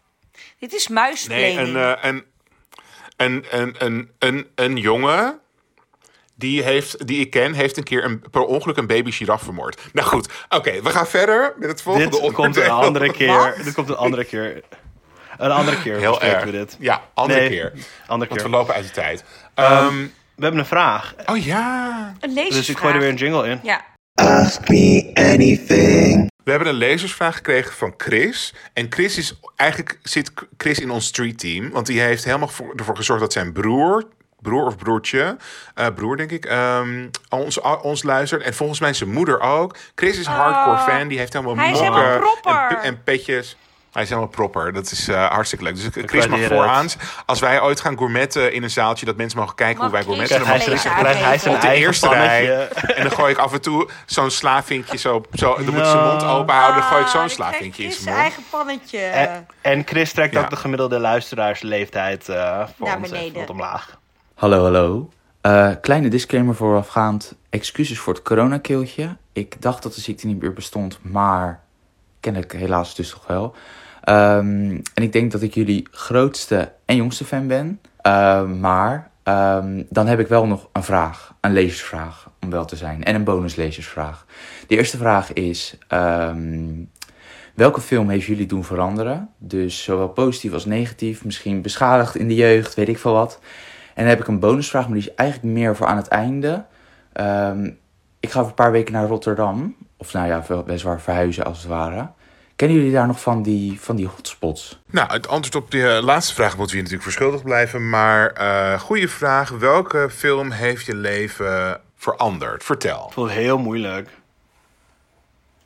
[0.60, 1.60] Dit is Nee, muiskleding.
[1.60, 2.26] een, eh, een,
[3.18, 5.40] een, een, een, een, een jongen
[6.36, 9.82] die, heeft, die ik ken, heeft een keer een, per ongeluk een baby giraf vermoord.
[9.94, 13.38] Nou goed, oké, we gaan verder met het volgende Dit komt een andere keer.
[13.38, 13.64] Wat?
[13.64, 14.64] Dit komt een andere keer.
[15.38, 16.44] Een andere keer Heel erg.
[16.44, 16.78] we dit.
[16.80, 17.72] Ja, andere Nee, keer.
[18.08, 18.44] Andere Want keer.
[18.52, 19.24] we lopen uit de tijd.
[19.54, 19.96] Ehm,
[20.36, 21.14] We hebben een vraag.
[21.26, 22.14] oh ja.
[22.20, 22.58] een lezersvraag.
[22.60, 23.60] Dus ik gooi er weer een jingle in.
[23.64, 23.82] Ja.
[24.14, 26.32] Ask me anything.
[26.44, 28.54] We hebben een lezersvraag gekregen van Chris.
[28.74, 31.70] En Chris is eigenlijk zit Chris in ons street team.
[31.72, 34.04] Want die heeft helemaal voor, ervoor gezorgd dat zijn broer,
[34.42, 35.38] broer of broertje,
[35.76, 38.42] eh, broer denk ik, ehm, ons, ons luistert.
[38.44, 39.76] En volgens mij zijn moeder ook.
[39.96, 41.08] Chris is een hardcore fan.
[41.08, 43.58] Die heeft helemaal Hij is mokken en petjes.
[43.98, 44.74] Hij is helemaal propper.
[44.74, 45.76] Dat is eh, hartstikke leuk.
[45.76, 46.88] Dus Chris mag vooraan.
[47.26, 50.04] Als wij ooit gaan gourmetten in een zaaltje, dat mensen mogen kijken Mag hoe wij
[50.04, 50.38] gourmetten.
[50.38, 52.68] Dan hij mag Chris hij zijn op de eigen eerste rij.
[52.96, 55.24] En dan gooi ik af en toe zo'n slavinkje zo.
[55.34, 56.82] zo dan moet zijn mond open houden.
[56.82, 58.22] Dan gooi ik Ah, zo'n dan slavinkje in krijgt zijn mond.
[58.22, 59.00] eigen pannetje.
[59.00, 60.40] En, en Chris trekt Ja.
[60.42, 63.34] ook de gemiddelde luisteraarsleeftijd eh voor Naar ons beneden.
[63.40, 63.98] wat omlaag.
[64.34, 65.10] Hallo, hallo.
[65.42, 67.36] Eh, kleine disclaimer voorafgaand.
[67.50, 69.16] Excuses voor het coronakeeltje.
[69.34, 71.60] Ik dacht dat de ziekte niet meer bestond, maar
[72.20, 73.56] kennelijk helaas dus toch wel.
[74.08, 77.80] Ehm, en ik denk dat ik jullie grootste en jongste fan ben.
[78.02, 81.34] Eh, maar ehm, dan heb ik wel nog een vraag.
[81.42, 83.04] Een lezersvraag, om wel te zijn.
[83.04, 84.26] En een bonuslezersvraag.
[84.68, 85.78] De eerste vraag is...
[85.88, 86.70] ehm,
[87.54, 89.30] Welke film heeft jullie doen veranderen?
[89.38, 93.40] Dus zowel positief als negatief, misschien beschadigd in de jeugd, weet ik veel wat.
[93.88, 96.66] En dan heb ik een bonusvraag, maar die is eigenlijk meer voor aan het einde.
[97.14, 97.70] Ehm,
[98.20, 99.76] ik ga over een paar weken naar Rotterdam.
[99.98, 102.10] Of nou ja, wel- weliswaar verhuizen als het ware.
[102.58, 104.80] Kennen jullie daar nog van die, van die hotspots?
[104.86, 107.90] Nou, het antwoord op de eh, laatste vraag moeten we je natuurlijk verschuldigd blijven.
[107.90, 109.50] Maar eh goede vraag.
[109.50, 112.64] Welke film heeft je leven veranderd?
[112.64, 113.06] Vertel.
[113.08, 114.10] Ik vond het heel moeilijk.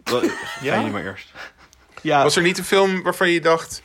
[0.03, 0.27] Wel, Ga
[0.61, 0.75] Ja?
[0.75, 1.31] jullie maar eerst.
[2.01, 3.81] Ja, Was er niet een film waarvan je dacht...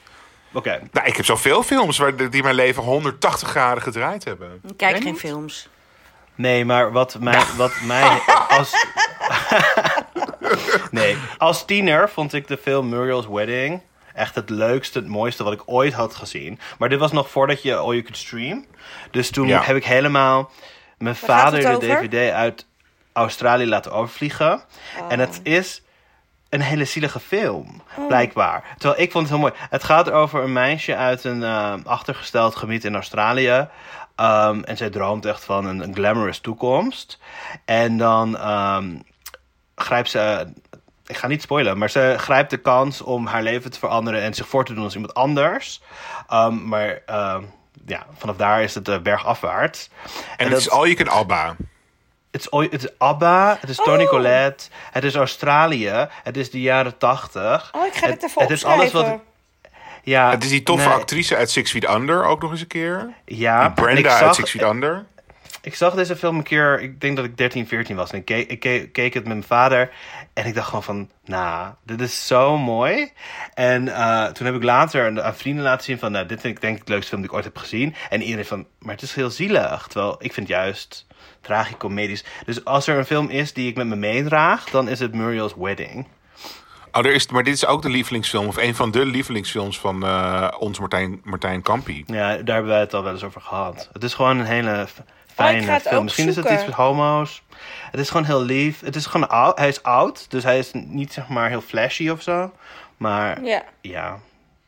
[0.52, 0.80] oké.
[0.92, 4.60] Nou, ik heb zoveel films waar, die mijn leven 180 graden gedraaid hebben.
[4.68, 5.68] Ik kijk geen films.
[6.34, 8.20] Nee, maar wat mij, wat mij
[8.58, 8.72] als...
[10.90, 13.80] nee, als tiener vond ik de film Muriel's Wedding
[14.14, 16.58] echt het leukste, het mooiste wat ik ooit had gezien.
[16.78, 18.64] Maar dit was nog voordat je All You Could Stream.
[19.10, 19.62] Dus toen Ja.
[19.62, 20.50] heb ik helemaal
[20.98, 21.80] mijn Waar vader de over?
[21.88, 22.66] DVD uit
[23.12, 24.62] Australië laten overvliegen.
[25.08, 25.26] En Oh.
[25.26, 25.82] het is
[26.48, 28.64] een hele zielige film, blijkbaar.
[28.78, 29.52] Terwijl ik vond het heel mooi.
[29.70, 33.68] Het gaat over een meisje uit een eh, achtergesteld gebied in Australië.
[34.20, 37.18] Um, en zij droomt echt van een, een glamorous toekomst.
[37.64, 38.94] En dan ehm,
[39.76, 40.46] grijpt ze...
[41.06, 44.34] Ik ga niet spoilen, maar ze grijpt de kans om haar leven te veranderen en
[44.34, 45.82] zich voor te doen als iemand anders.
[46.32, 47.50] Um, maar um,
[47.86, 49.90] ja, vanaf daar is het uh, bergafwaarts.
[50.36, 51.56] En, het dat- is al je kan Alba.
[52.30, 54.08] het is, ooit- het is ABBA, het is Tony Oh.
[54.08, 57.70] Collette, het is Australië, het is de jaren tachtig.
[57.72, 59.18] Oh, ik ga dit even het is alles wat.
[60.02, 62.66] Ja, Het is die toffe nee, actrice uit Six Feet Under ook nog eens een
[62.66, 63.10] keer.
[63.24, 65.04] Ja, Die Brenda uit Six Feet Under.
[65.66, 68.10] Ik zag deze film een keer, ik denk dat ik 13, 14 was.
[68.10, 69.90] En ik keek, ik keek, keek het met mijn vader.
[70.32, 73.12] En ik dacht gewoon van, nou, dit is zo mooi.
[73.54, 76.54] En eh, toen heb ik later aan, aan vrienden laten zien van, nou, dit vind
[76.54, 77.94] ik denk ik het leukste film die ik ooit heb gezien.
[78.10, 79.86] En iedereen van, maar het is heel zielig.
[79.86, 81.06] Terwijl ik vind juist
[81.40, 82.24] tragicomedisch.
[82.44, 85.54] Dus als er een film is die ik met me meedraag, dan is het Muriel's
[85.56, 86.06] Wedding.
[86.92, 90.04] Oh, er is, maar dit is ook de lievelingsfilm, of een van de lievelingsfilms van
[90.04, 92.04] eh, ons Martijn, Martijn Kampie.
[92.06, 93.88] Ja, daar hebben wij het al wel eens over gehad.
[93.92, 94.86] Het is gewoon een hele
[95.44, 95.96] fijne film.
[95.96, 96.54] ook Misschien is het zoeken.
[96.66, 97.42] iets met homo's.
[97.90, 98.80] Het is gewoon heel lief.
[98.80, 99.58] Het is gewoon oud.
[99.58, 102.52] Hij is oud, dus hij is niet zeg maar heel flashy of zo.
[102.96, 103.62] Maar Ja.
[103.80, 104.18] ja,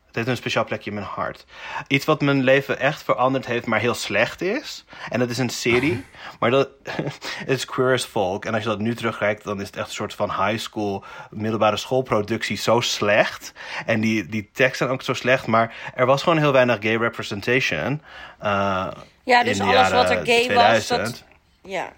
[0.08, 1.44] het heeft een speciaal plekje in mijn hart.
[1.86, 4.84] Iets wat mijn leven echt veranderd heeft, maar heel slecht is.
[5.08, 6.04] En dat is een serie.
[6.40, 6.68] maar dat
[7.46, 8.44] is Queer as Folk.
[8.44, 11.04] En als je dat nu terugkijkt, dan is het echt een soort van high school,
[11.30, 13.52] middelbare schoolproductie zo slecht.
[13.86, 15.46] En die, die teksten zijn ook zo slecht.
[15.46, 18.02] Maar er was gewoon heel weinig gay representation.
[18.38, 18.86] eh,
[19.24, 21.24] Ja, dus in de alles wat er gay was, 2000 dat...
[21.62, 21.92] Ja.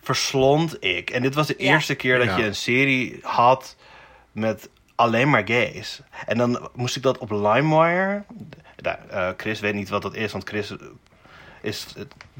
[0.00, 1.10] verslond ik.
[1.10, 1.72] En dit was de Ja.
[1.72, 2.36] eerste keer dat Ja.
[2.36, 3.76] je een serie had
[4.32, 6.00] met alleen maar gays.
[6.26, 8.22] En dan moest ik dat op LimeWire.
[8.76, 10.74] Nou, eh, Chris weet niet wat dat is, want Chris
[11.62, 11.86] is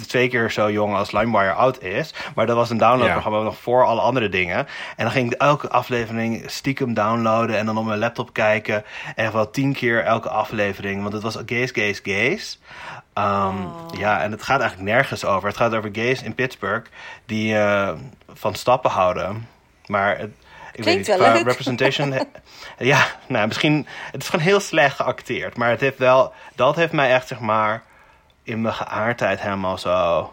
[0.06, 2.14] twee keer zo jong als LimeWire oud is.
[2.34, 4.56] Maar dat was een downloadprogramma nog voor alle andere dingen.
[4.96, 8.84] En dan ging ik elke aflevering stiekem downloaden en dan op mijn laptop kijken.
[9.14, 12.58] En wel tien keer elke aflevering, want het was gays, gays, gays.
[13.12, 13.56] Ehm,
[13.98, 15.48] Ja, en het gaat eigenlijk nergens over.
[15.48, 16.90] Het gaat over gays in Pittsburgh
[17.26, 17.92] die eh,
[18.32, 19.48] van stappen houden.
[19.86, 20.30] Maar het,
[20.72, 21.44] ik weet Klinkt niet, wel qua leuk.
[21.46, 22.14] representation...
[22.78, 23.86] ja, nou, misschien...
[24.12, 25.56] Het is gewoon heel slecht geacteerd.
[25.56, 26.32] Maar het heeft wel...
[26.54, 27.82] Dat heeft mij echt, zeg maar...
[28.42, 30.32] In mijn geaardheid helemaal zo...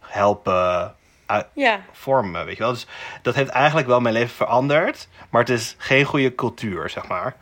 [0.00, 0.94] Helpen
[1.26, 1.80] uit- Ja.
[1.92, 2.72] vormen, weet je wel.
[2.72, 2.86] Dus
[3.22, 5.08] dat heeft eigenlijk wel mijn leven veranderd.
[5.30, 7.36] Maar het is geen goede cultuur, zeg maar.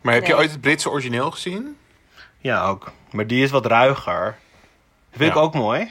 [0.00, 1.76] Maar heb je ooit het Britse origineel gezien?
[2.38, 2.92] Ja, ook.
[3.10, 4.24] Maar die is wat ruiger.
[5.10, 5.90] Dat vind ik ook mooi.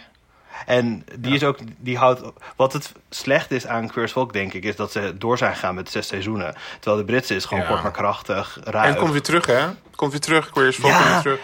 [0.66, 2.22] En die is ook, die houdt,
[2.56, 5.54] wat het slecht is aan Queer as Folk, denk ik, is dat ze door zijn
[5.54, 6.56] gegaan met zes seizoenen.
[6.80, 7.70] Terwijl de Britse is gewoon Ja.
[7.70, 8.88] kort maar krachtig, En ruig.
[8.88, 9.54] het komt weer terug, hè?
[9.60, 10.50] Het komt weer terug.
[10.50, 10.98] Queer as Folk Ja.
[11.00, 11.40] komt weer terug.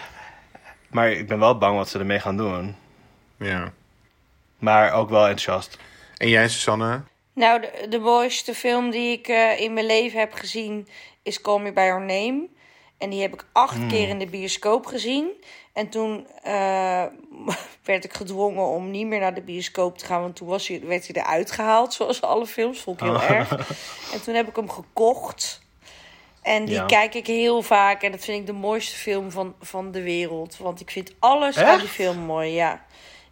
[0.90, 2.76] Maar ik ben wel bang wat ze ermee gaan doen.
[3.36, 3.72] Ja.
[4.58, 5.78] Maar ook wel enthousiast.
[6.16, 7.00] En jij, Susanne?
[7.34, 10.88] Nou, de, de mooiste film die ik eh, in mijn leven heb gezien
[11.22, 12.46] is Call Me By Your Name.
[13.00, 13.88] En die heb ik acht Hmm.
[13.88, 15.30] keer in de bioscoop gezien.
[15.72, 17.04] En toen eh,
[17.84, 20.20] werd ik gedwongen om niet meer naar de bioscoop te gaan.
[20.20, 22.80] Want toen was hij, werd hij eruit gehaald, zoals alle films.
[22.80, 23.30] Vond ik heel Oh.
[23.30, 23.50] erg.
[24.12, 25.60] En toen heb ik hem gekocht.
[26.42, 26.86] En die Ja.
[26.86, 28.02] kijk ik heel vaak.
[28.02, 30.56] En dat vind ik de mooiste film van, van de wereld.
[30.58, 31.94] Want ik vind alles aan die Echt?
[31.94, 32.84] film mooi, ja.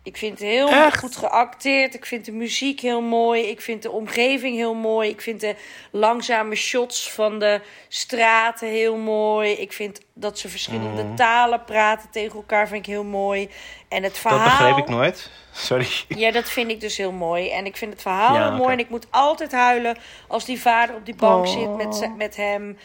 [0.09, 0.99] Ik vind het heel Echt?
[0.99, 1.95] goed geacteerd.
[1.95, 3.43] Ik vind de muziek heel mooi.
[3.43, 5.09] Ik vind de omgeving heel mooi.
[5.09, 5.57] Ik vind de
[5.91, 9.51] langzame shots van de straten heel mooi.
[9.53, 12.69] Ik vind dat ze verschillende talen praten tegen elkaar.
[12.69, 13.51] Vind ik heel mooi.
[13.89, 14.39] En het verhaal.
[14.39, 15.31] Dat begreep ik nooit.
[15.53, 15.89] Sorry.
[16.09, 17.51] Ja, dat vind ik dus heel mooi.
[17.51, 18.73] En ik vind het verhaal Ja, heel mooi.
[18.73, 19.99] En ik moet altijd huilen
[20.29, 21.53] als die vader op die bank Oh.
[21.53, 22.79] zit met, met hem.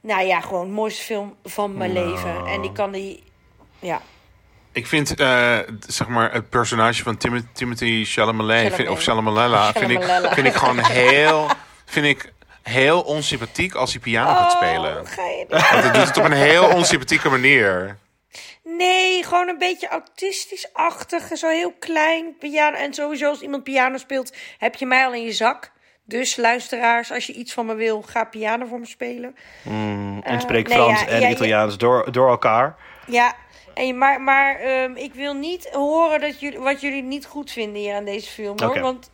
[0.00, 2.46] Nou ja, gewoon mooiste film van mijn leven.
[2.46, 3.22] En die kan die...
[3.78, 4.02] Ja,
[4.72, 9.90] Ik vind, eh, zeg maar, het personage van Tim- Timothy Chalamet, vind, of Chalamalella, vind
[9.90, 10.02] ik,
[10.32, 11.48] vind ik gewoon heel,
[11.84, 15.00] vind ik heel onsympathiek als hij piano gaat spelen.
[15.00, 17.98] Oh, ga je Want hij doet het op een heel onsympathieke manier.
[18.64, 21.36] Nee, gewoon een beetje autistisch-achtig.
[21.36, 22.36] Zo heel klein.
[22.38, 22.76] Piano.
[22.76, 25.70] En sowieso als iemand piano speelt, heb je mij al in je zak.
[26.04, 29.36] Dus luisteraars, als je iets van me wil, ga piano voor me spelen.
[29.64, 31.32] En Eh, spreek nee, Frans ja, en ja, ja.
[31.32, 32.76] Italiaans door, door elkaar.
[33.06, 33.34] Ja,
[33.74, 37.82] en, maar, maar ehm, ik wil niet horen dat jullie, wat jullie niet goed vinden
[37.82, 38.60] hier aan deze film.
[38.62, 38.80] Hoor.
[38.80, 39.10] Want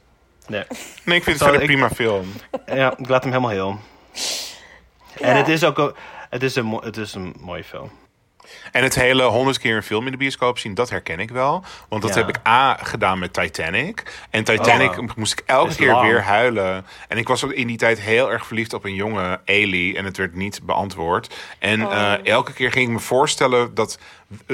[0.46, 0.64] Nee.
[1.04, 2.26] Nee, ik vind het ik- prima film.
[2.66, 3.78] Ja, ik laat hem helemaal heel.
[5.20, 5.36] En Ja.
[5.36, 5.92] het is ook een,
[6.30, 7.90] het is een, het is een mooie film.
[8.72, 11.64] En het hele honderd keer een film in de bioscoop zien, dat herken ik wel.
[11.88, 12.20] Want dat Ja.
[12.20, 14.26] heb ik A gedaan met Titanic.
[14.30, 15.08] En Titanic Oh.
[15.16, 16.06] moest ik elke keer lang.
[16.08, 16.86] weer huilen.
[17.08, 19.96] En ik was ook in die tijd heel erg verliefd op een jonge Ailey.
[19.96, 21.34] En het werd niet beantwoord.
[21.58, 21.92] En Oh.
[22.12, 23.98] eh, elke keer ging ik me voorstellen dat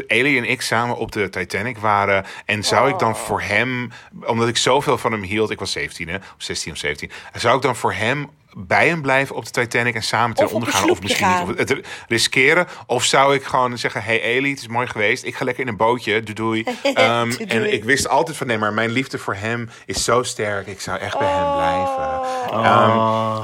[0.09, 2.25] Ailey en ik samen op de Titanic waren.
[2.45, 2.99] En zou ik Oh.
[3.01, 3.91] dan voor hem,
[4.27, 5.51] omdat ik zoveel van hem hield.
[5.51, 7.11] Ik was 17 hè, of 16 of 17.
[7.35, 10.51] Zou ik dan voor hem bij hem blijven op de Titanic en samen ten Of
[10.51, 10.91] op onder een gaan?
[10.91, 11.47] Of misschien gaan.
[11.49, 11.61] niet.
[11.61, 12.67] Of het riskeren?
[12.87, 15.25] Of zou ik gewoon zeggen: Hey Eli, het is mooi geweest.
[15.25, 16.21] Ik ga lekker in een bootje.
[16.23, 16.63] Doei doei.
[16.95, 20.23] Ehm, Doei, en ik wist altijd van nee, maar mijn liefde voor hem is zo
[20.23, 20.67] sterk.
[20.67, 21.55] Ik zou echt bij hem Oh.
[21.57, 22.63] blijven.
[22.65, 23.41] Ah.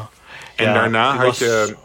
[0.56, 1.76] En Ja, daarna ik had was- je.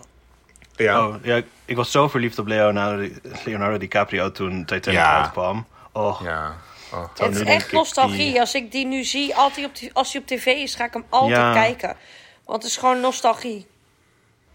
[0.75, 3.07] Ja, Oh, ja, ik was zo verliefd op Leonardo,
[3.45, 5.21] Leonardo DiCaprio toen Titanic Ja.
[5.21, 5.65] uitkwam.
[5.91, 6.55] Oh, ja.
[6.93, 7.03] Oh.
[7.17, 8.17] het is echt nostalgie.
[8.31, 10.93] die- Als ik die nu zie, altijd op als hij op tv is, ga ik
[10.93, 11.53] hem altijd Ja.
[11.53, 11.95] kijken.
[12.45, 13.67] Want het is gewoon nostalgie.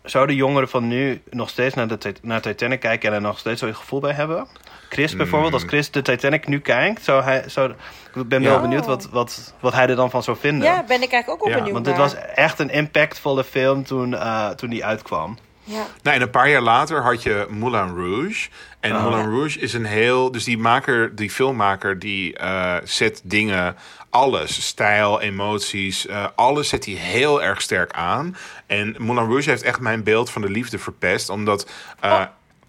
[0.02, 3.60] Zouden jongeren van nu nog steeds naar, de, naar Titanic kijken en er nog steeds
[3.60, 4.46] zo'n gevoel bij hebben?
[4.88, 7.70] Chris bijvoorbeeld, als Chris de Titanic nu kijkt, zou hij, zou,
[8.14, 8.60] ik ben wel Ja.
[8.60, 10.68] benieuwd wat, wat, wat hij er dan van zou vinden.
[10.68, 13.84] Ja, ben ik eigenlijk ook op Ja, benieuwd Want dit was echt een impactvolle film
[13.84, 15.38] toen, eh, toen die uitkwam.
[15.64, 15.86] Ja.
[16.02, 18.48] Nou, en een paar jaar later had je Moulin Rouge.
[18.80, 19.02] En Oh.
[19.02, 20.30] Moulin Rouge is een heel.
[20.32, 23.76] Dus die maker, die filmmaker, die eh, zet dingen,
[24.10, 28.36] alles, stijl, emoties, eh, alles zet hij heel erg sterk aan.
[28.66, 31.70] En Moulin Rouge heeft echt mijn beeld van de liefde verpest, omdat.
[32.00, 32.22] eh,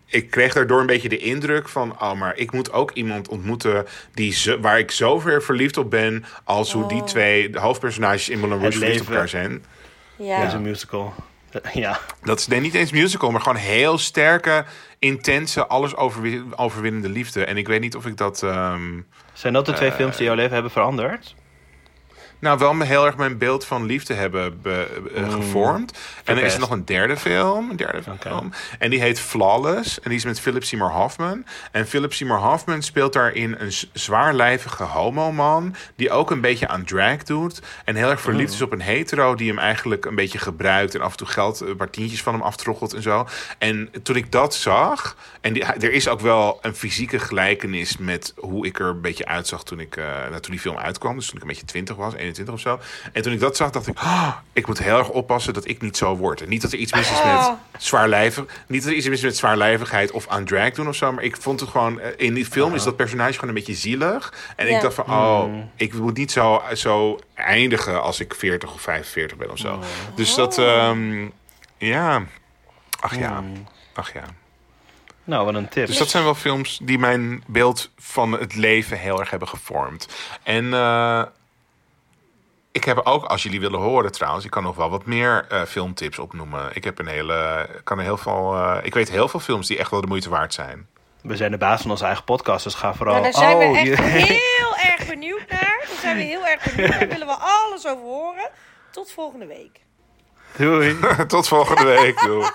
[0.06, 3.86] Ik kreeg daardoor een beetje de indruk van, oh, maar ik moet ook iemand ontmoeten
[4.14, 8.30] die zo, waar ik zo ver verliefd op ben, als hoe die twee de hoofdpersonages
[8.30, 9.66] in Moulin Rouge verliefd op elkaar zijn.
[10.16, 10.38] Ja.
[10.38, 11.14] Het is een musical.
[11.74, 12.00] Ja.
[12.24, 14.66] Dat is nee, niet eens musical, maar gewoon heel sterke,
[15.00, 17.46] intense, alles overwin- overwinnende liefde.
[17.46, 18.44] En ik weet niet of ik dat.
[18.44, 19.02] ehm,
[19.34, 21.36] Zijn dat de twee films die jouw leven hebben veranderd?
[22.42, 26.00] Nou, wel me heel erg mijn beeld van liefde hebben be- eh, gevormd.
[26.24, 27.70] En er is nog een derde film.
[27.70, 28.52] Een derde film.
[28.80, 30.00] En die heet Flawless.
[30.00, 31.46] En die is met Philip Seymour Hoffman.
[31.72, 35.76] En Philip Seymour Hoffman speelt daarin een zwaarlijvige homoman.
[35.96, 37.62] Die ook een beetje aan drag doet.
[37.86, 39.36] En heel erg verliefd is op een hetero.
[39.36, 40.96] Die hem eigenlijk een beetje gebruikt.
[40.96, 43.28] En af en toe geld, een paar tientjes van hem aftroggelt en zo.
[43.58, 45.16] En toen ik dat zag.
[45.42, 49.26] En die, er is ook wel een fysieke gelijkenis met hoe ik er een beetje
[49.26, 51.16] uitzag toen, ik, eh, nou, toen die film uitkwam.
[51.16, 52.80] Dus toen ik een beetje 20 was, 21 of zo.
[53.14, 55.82] En toen ik dat zag, dacht ik, "Ah, ik moet heel erg oppassen dat ik
[55.82, 56.42] niet zo word.
[56.42, 58.46] En niet dat er iets mis is met zwaarlijvig.
[58.68, 61.12] Niet dat er iets mis is met zwaarlijvigheid of aan drag doen of zo.
[61.12, 63.74] Maar ik vond het gewoon, eh, in die film is dat personage gewoon een beetje
[63.74, 64.34] zielig.
[64.56, 64.76] En Ja.
[64.76, 69.38] ik dacht van, oh, ik moet niet zo, zo eindigen als ik 40 of 45
[69.38, 69.80] ben of zo.
[70.16, 71.28] Dus dat, ehm,
[71.78, 72.24] ja.
[73.00, 73.44] Ach ja.
[73.94, 74.24] Ach ja.
[75.24, 75.88] Nou, wat een tip.
[75.88, 80.08] Dus dat zijn wel films die mijn beeld van het leven heel erg hebben gevormd.
[80.44, 81.24] En eh,
[82.72, 85.62] ik heb ook, als jullie willen horen trouwens, ik kan nog wel wat meer eh,
[85.64, 86.70] filmtips opnoemen.
[86.74, 89.78] Ik heb een hele, kan er heel veel, eh, ik weet heel veel films die
[89.78, 90.88] echt wel de moeite waard zijn.
[91.22, 93.14] We zijn de baas van onze eigen podcast, dus ga vooral...
[93.14, 95.86] Nou, daar zijn Oh, we echt je- heel erg benieuwd naar.
[95.88, 97.00] Daar zijn we heel erg benieuwd naar.
[97.00, 98.50] Daar willen we alles over horen.
[98.92, 99.80] Tot volgende week.
[100.58, 101.00] Doei.
[101.28, 102.20] Tot volgende week.
[102.22, 102.48] Doei.